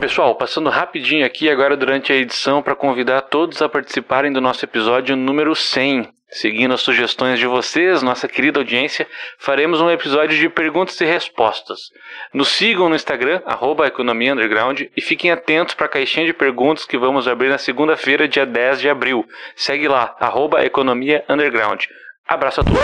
[0.00, 4.64] Pessoal, passando rapidinho aqui agora durante a edição para convidar todos a participarem do nosso
[4.64, 6.08] episódio número 100.
[6.30, 9.06] Seguindo as sugestões de vocês, nossa querida audiência,
[9.38, 11.90] faremos um episódio de perguntas e respostas.
[12.34, 16.84] Nos sigam no Instagram, arroba Economia Underground, e fiquem atentos para a caixinha de perguntas
[16.84, 19.24] que vamos abrir na segunda-feira, dia 10 de abril.
[19.56, 21.84] Segue lá, arroba Economia Underground.
[22.28, 22.78] Abraço a todos.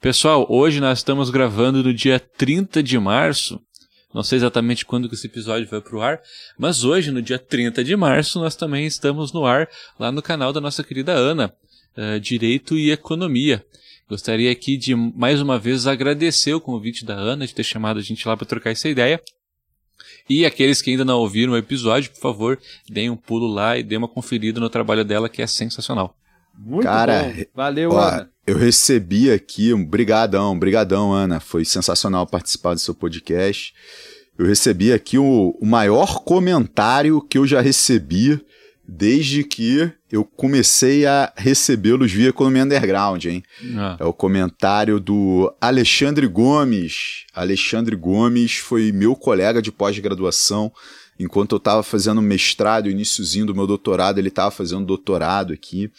[0.00, 3.60] Pessoal, hoje nós estamos gravando no dia 30 de março.
[4.14, 6.20] Não sei exatamente quando que esse episódio vai pro ar,
[6.56, 9.68] mas hoje, no dia 30 de março, nós também estamos no ar
[9.98, 11.52] lá no canal da nossa querida Ana.
[12.00, 13.66] Eh, direito e Economia.
[14.08, 18.02] Gostaria aqui de mais uma vez agradecer o convite da Ana de ter chamado a
[18.02, 19.20] gente lá para trocar essa ideia.
[20.30, 23.82] E aqueles que ainda não ouviram o episódio, por favor, deem um pulo lá e
[23.82, 26.16] dêem uma conferida no trabalho dela, que é sensacional.
[26.56, 27.44] Muito Cara, bom.
[27.52, 28.30] Valeu, ó, Ana.
[28.46, 31.40] Eu recebi aqui um brigadão, brigadão, Ana.
[31.40, 33.74] Foi sensacional participar do seu podcast.
[34.38, 38.40] Eu recebi aqui o, o maior comentário que eu já recebi
[38.88, 43.42] desde que eu comecei a recebê-los via Economia Underground, hein?
[43.76, 43.98] Ah.
[44.00, 47.26] É o comentário do Alexandre Gomes.
[47.34, 50.72] Alexandre Gomes foi meu colega de pós-graduação.
[51.20, 55.90] Enquanto eu estava fazendo mestrado, iníciozinho do meu doutorado, ele estava fazendo doutorado aqui.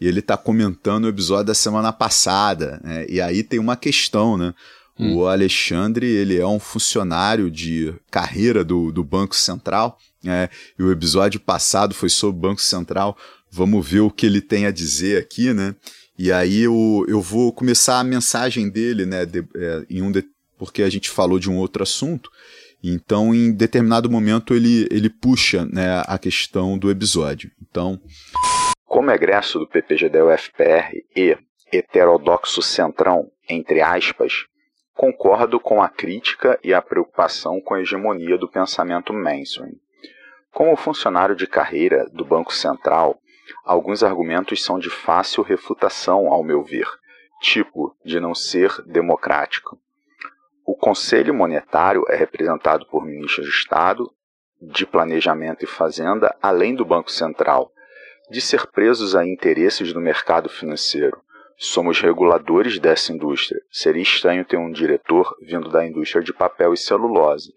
[0.00, 2.80] E ele está comentando o episódio da semana passada.
[2.82, 3.04] Né?
[3.10, 4.54] E aí tem uma questão, né?
[4.98, 5.16] Hum.
[5.16, 9.98] O Alexandre, ele é um funcionário de carreira do, do Banco Central
[10.30, 10.48] é,
[10.78, 13.16] e o episódio passado foi sobre o Banco Central.
[13.50, 15.74] Vamos ver o que ele tem a dizer aqui, né?
[16.18, 19.24] E aí eu, eu vou começar a mensagem dele, né?
[19.24, 20.24] De, é, em um de,
[20.58, 22.30] porque a gente falou de um outro assunto.
[22.82, 27.50] Então, em determinado momento, ele, ele puxa né, a questão do episódio.
[27.60, 28.00] Então.
[28.84, 31.36] Como egresso do PPGD-UFPR e
[31.72, 34.46] heterodoxo centrão, entre aspas,
[34.94, 39.72] concordo com a crítica e a preocupação com a hegemonia do pensamento mainstream.
[40.58, 43.20] Como funcionário de carreira do Banco Central,
[43.64, 46.88] alguns argumentos são de fácil refutação, ao meu ver,
[47.40, 49.78] tipo de não ser democrático.
[50.66, 54.12] O Conselho Monetário é representado por ministros de Estado,
[54.60, 57.70] de Planejamento e Fazenda, além do Banco Central.
[58.28, 61.22] De ser presos a interesses do mercado financeiro,
[61.56, 63.60] somos reguladores dessa indústria.
[63.70, 67.54] Seria estranho ter um diretor vindo da indústria de papel e celulose.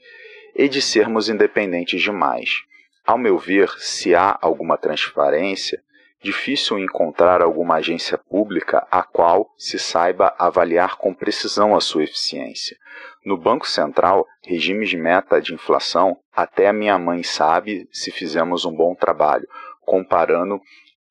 [0.56, 2.70] E de sermos independentes demais.
[3.06, 5.82] Ao meu ver, se há alguma transparência,
[6.22, 12.78] difícil encontrar alguma agência pública a qual se saiba avaliar com precisão a sua eficiência.
[13.26, 18.66] No Banco Central, regimes de meta de inflação, até a minha mãe sabe se fizemos
[18.66, 19.48] um bom trabalho,
[19.82, 20.62] comparando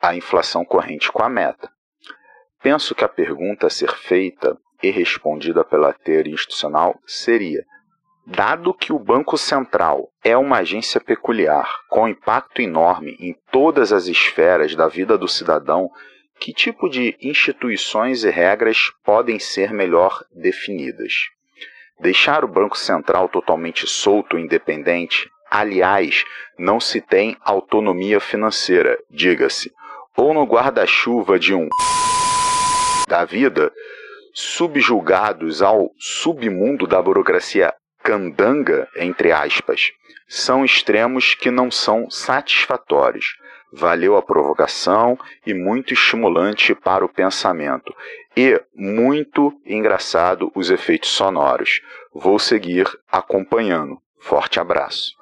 [0.01, 1.70] a inflação corrente com a meta.
[2.62, 7.64] Penso que a pergunta a ser feita e respondida pela teoria institucional seria:
[8.27, 14.07] Dado que o Banco Central é uma agência peculiar, com impacto enorme em todas as
[14.07, 15.91] esferas da vida do cidadão,
[16.39, 21.14] que tipo de instituições e regras podem ser melhor definidas?
[21.99, 26.25] Deixar o Banco Central totalmente solto e independente, aliás,
[26.59, 29.73] não se tem autonomia financeira, diga-se,
[30.16, 31.68] ou no guarda-chuva de um
[33.09, 33.73] da vida,
[34.33, 39.90] subjugados ao submundo da burocracia candanga, entre aspas,
[40.28, 43.36] são extremos que não são satisfatórios.
[43.72, 47.94] Valeu a provocação e muito estimulante para o pensamento.
[48.36, 51.80] E muito engraçado os efeitos sonoros.
[52.12, 53.98] Vou seguir acompanhando.
[54.20, 55.12] Forte abraço.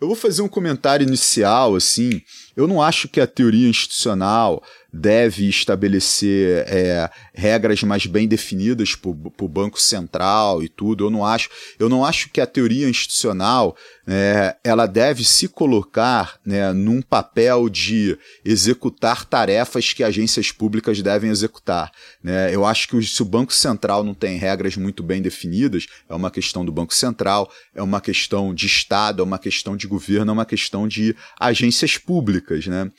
[0.00, 2.22] Eu vou fazer um comentário inicial, assim.
[2.56, 4.62] Eu não acho que a teoria institucional
[4.98, 11.04] deve estabelecer é, regras mais bem definidas para o Banco Central e tudo.
[11.04, 13.76] Eu não acho, eu não acho que a teoria institucional
[14.06, 21.30] é, ela deve se colocar né, num papel de executar tarefas que agências públicas devem
[21.30, 21.92] executar.
[22.22, 22.54] Né?
[22.54, 26.30] Eu acho que se o Banco Central não tem regras muito bem definidas, é uma
[26.30, 30.34] questão do Banco Central, é uma questão de Estado, é uma questão de governo, é
[30.34, 32.66] uma questão de agências públicas.
[32.66, 32.90] Né?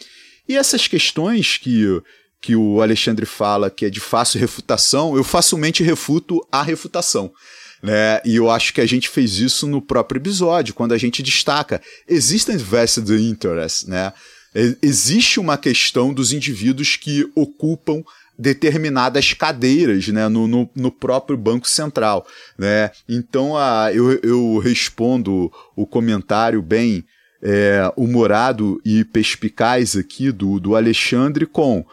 [0.49, 2.01] E essas questões que,
[2.41, 7.31] que o Alexandre fala que é de fácil refutação, eu facilmente refuto a refutação.
[7.83, 8.19] Né?
[8.25, 11.79] E eu acho que a gente fez isso no próprio episódio, quando a gente destaca:
[12.07, 14.11] existem vested interests, né?
[14.81, 18.03] Existe uma questão dos indivíduos que ocupam
[18.37, 22.25] determinadas cadeiras né, no, no, no, próprio Banco Central.
[22.57, 22.89] Né?
[23.07, 27.05] Então a, eu, eu respondo o comentário bem
[27.41, 31.85] é, humorado e perspicaz aqui do, do Alexandre com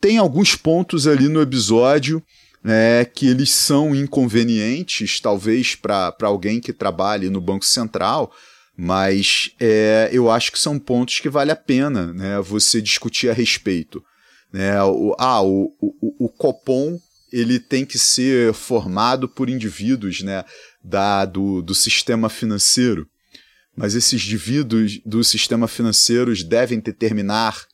[0.00, 2.22] tem alguns pontos ali no episódio
[2.62, 8.32] né, que eles são inconvenientes, talvez para alguém que trabalhe no Banco Central,
[8.76, 13.34] mas é, eu acho que são pontos que vale a pena né, você discutir a
[13.34, 14.02] respeito.
[14.52, 14.82] Né?
[14.82, 16.98] O, ah, o, o, o Copom
[17.32, 20.44] ele tem que ser formado por indivíduos né,
[20.82, 23.06] da, do, do sistema financeiro
[23.76, 27.66] mas esses indivíduos do sistema financeiro devem determinar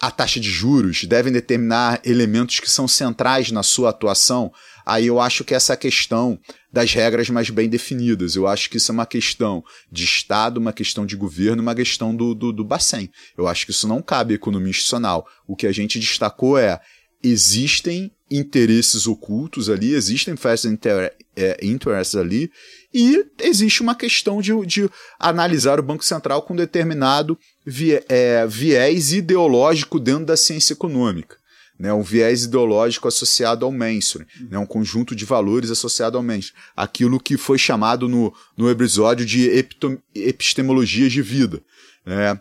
[0.00, 4.50] a taxa de juros, devem determinar elementos que são centrais na sua atuação.
[4.86, 6.38] Aí eu acho que essa questão
[6.72, 8.34] das regras mais bem definidas.
[8.34, 9.62] Eu acho que isso é uma questão
[9.92, 13.10] de Estado, uma questão de governo, uma questão do, do, do Bacen.
[13.36, 15.26] Eu acho que isso não cabe à economia institucional.
[15.46, 16.80] O que a gente destacou é
[17.22, 22.50] existem interesses ocultos ali, existem vested inter, é, interests ali,
[22.92, 27.38] e existe uma questão de, de analisar o Banco Central com determinado
[28.08, 31.38] é, viés ideológico dentro da ciência econômica.
[31.78, 36.62] Né, um viés ideológico associado ao mainstream, né, um conjunto de valores associado ao mainstream.
[36.76, 39.48] Aquilo que foi chamado no, no episódio de
[40.14, 41.62] epistemologias de vida.
[42.04, 42.38] Né,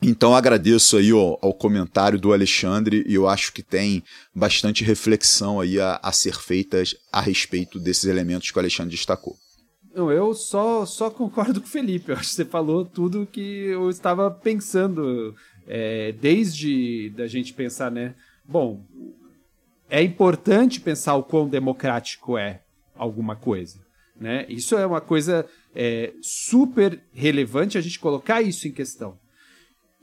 [0.00, 4.02] então agradeço aí ao, ao, comentário do Alexandre e eu acho que tem
[4.34, 9.36] bastante reflexão aí a, a, ser feita a respeito desses elementos que o Alexandre destacou.
[9.94, 12.10] Não, eu só, só concordo com o Felipe.
[12.10, 15.34] Eu acho que você falou tudo que eu estava pensando
[15.66, 18.14] é, desde da gente pensar, né?
[18.44, 18.84] Bom,
[19.88, 22.60] é importante pensar o quão democrático é
[22.94, 23.78] alguma coisa.
[24.18, 24.46] Né?
[24.48, 29.18] Isso é uma coisa é, super relevante a gente colocar isso em questão.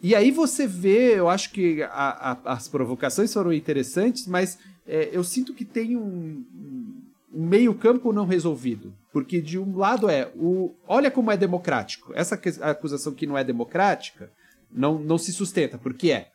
[0.03, 5.09] E aí você vê, eu acho que a, a, as provocações foram interessantes, mas é,
[5.13, 6.45] eu sinto que tem um,
[7.33, 8.93] um meio campo não resolvido.
[9.13, 12.11] Porque de um lado é, o, olha como é democrático.
[12.13, 14.29] Essa acusação que não é democrática
[14.69, 16.27] não, não se sustenta, porque é.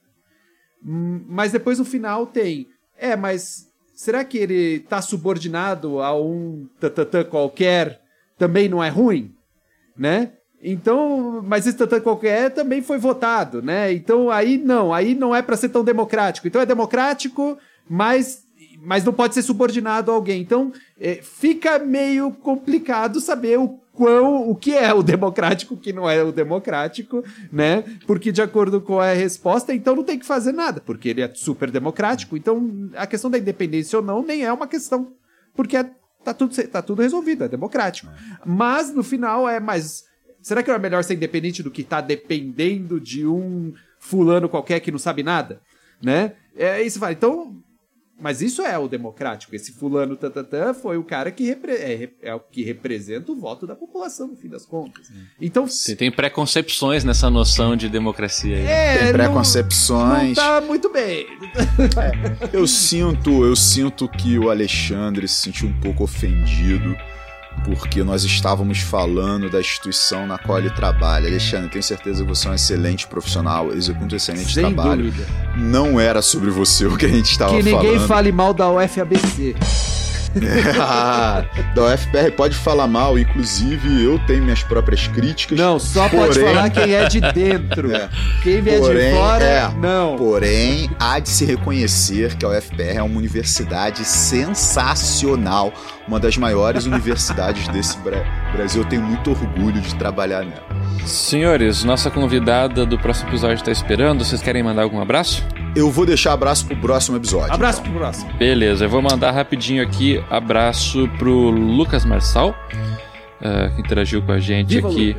[0.82, 6.66] Hum, mas depois no final tem, é, mas será que ele está subordinado a um
[6.80, 8.00] tatatã qualquer
[8.38, 9.34] também não é ruim?
[9.94, 10.37] Né?
[10.62, 13.92] Então, mas tanto qualquer também foi votado, né?
[13.92, 16.48] Então aí não, aí não é para ser tão democrático.
[16.48, 17.56] Então é democrático,
[17.88, 18.42] mas,
[18.82, 20.42] mas não pode ser subordinado a alguém.
[20.42, 25.92] Então é, fica meio complicado saber o quão, o que é o democrático, o que
[25.92, 27.84] não é o democrático, né?
[28.04, 31.30] Porque de acordo com a resposta, então não tem que fazer nada, porque ele é
[31.34, 32.36] super democrático.
[32.36, 35.12] Então a questão da independência ou não nem é uma questão,
[35.54, 35.88] porque é,
[36.24, 38.10] tá tudo, tá tudo resolvido, é democrático.
[38.44, 40.07] Mas no final é mais
[40.48, 44.80] Será que é melhor ser independente do que estar tá dependendo de um fulano qualquer
[44.80, 45.60] que não sabe nada?
[46.02, 46.32] Né?
[46.56, 47.12] É isso, vai.
[47.12, 47.54] Então,
[48.18, 49.54] mas isso é o democrático.
[49.54, 53.66] Esse fulano tatatã foi o cara que repre é, é, o que representa o voto
[53.66, 55.12] da população, no fim das contas.
[55.38, 55.66] Então.
[55.66, 58.64] Você tem preconcepções nessa noção de democracia aí.
[58.64, 60.34] É, tem preconcepções.
[60.34, 61.26] Não, não tá muito bem.
[61.76, 66.96] É, eu sinto, eu sinto que o Alexandre se sentiu um pouco ofendido
[67.64, 71.28] porque nós estávamos falando da instituição na qual ele trabalha.
[71.28, 75.04] Alexandre, tenho certeza que você é um excelente profissional, executa um excelente Sem trabalho.
[75.04, 75.26] Dúvida.
[75.56, 77.64] Não era sobre você o que a gente estava falando.
[77.64, 79.56] Que ninguém fale mal da UFABC.
[80.80, 85.58] Ah, da UFPR pode falar mal, inclusive eu tenho minhas próprias críticas.
[85.58, 86.26] Não, só porém...
[86.26, 87.88] pode falar quem é de dentro.
[87.98, 88.08] É.
[88.42, 89.68] Quem vier Porém, de fora, é.
[89.80, 90.16] não.
[90.16, 95.72] Porém, há de se reconhecer que a UFPR é uma universidade sensacional,
[96.06, 98.82] uma das maiores universidades desse Bra- Brasil.
[98.82, 100.66] Eu tenho muito orgulho de trabalhar nela.
[101.06, 104.24] Senhores, nossa convidada do próximo episódio está esperando.
[104.24, 105.44] Vocês querem mandar algum abraço?
[105.74, 107.52] Eu vou deixar abraço pro próximo episódio.
[107.52, 107.92] Abraço então.
[107.92, 108.32] pro próximo.
[108.34, 112.54] Beleza, eu vou mandar rapidinho aqui abraço pro Lucas Marçal,
[113.42, 115.16] ah, que interagiu com a gente Viva aqui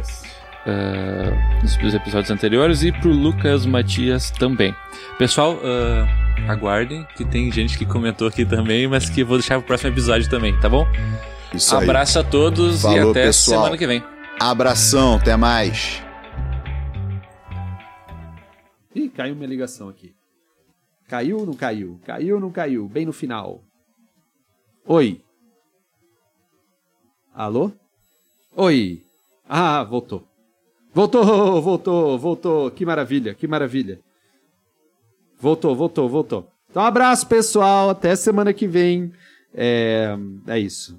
[0.66, 4.76] ah, nos episódios anteriores, e pro Lucas Matias também.
[5.18, 9.56] Pessoal, ah, aguardem que tem gente que comentou aqui também, mas que eu vou deixar
[9.56, 10.88] pro próximo episódio também, tá bom?
[11.54, 11.84] Isso aí.
[11.84, 13.62] Abraço a todos e Falou, até pessoal.
[13.62, 14.04] semana que vem.
[14.42, 16.02] Abração, até mais.
[18.96, 20.16] Ih, caiu minha ligação aqui.
[21.10, 22.00] Caiu ou não caiu?
[22.06, 22.88] Caiu ou não caiu?
[22.88, 23.62] Bem no final.
[24.86, 25.22] Oi.
[27.34, 27.74] Alô?
[28.56, 29.04] Oi.
[29.48, 30.26] Ah, voltou.
[30.94, 32.72] Voltou, voltou, voltou.
[32.72, 34.00] Que maravilha, que maravilha.
[35.38, 36.50] Voltou, voltou, voltou.
[36.70, 37.90] Então, um abraço, pessoal.
[37.90, 39.12] Até semana que vem.
[39.54, 40.16] É,
[40.48, 40.98] é isso.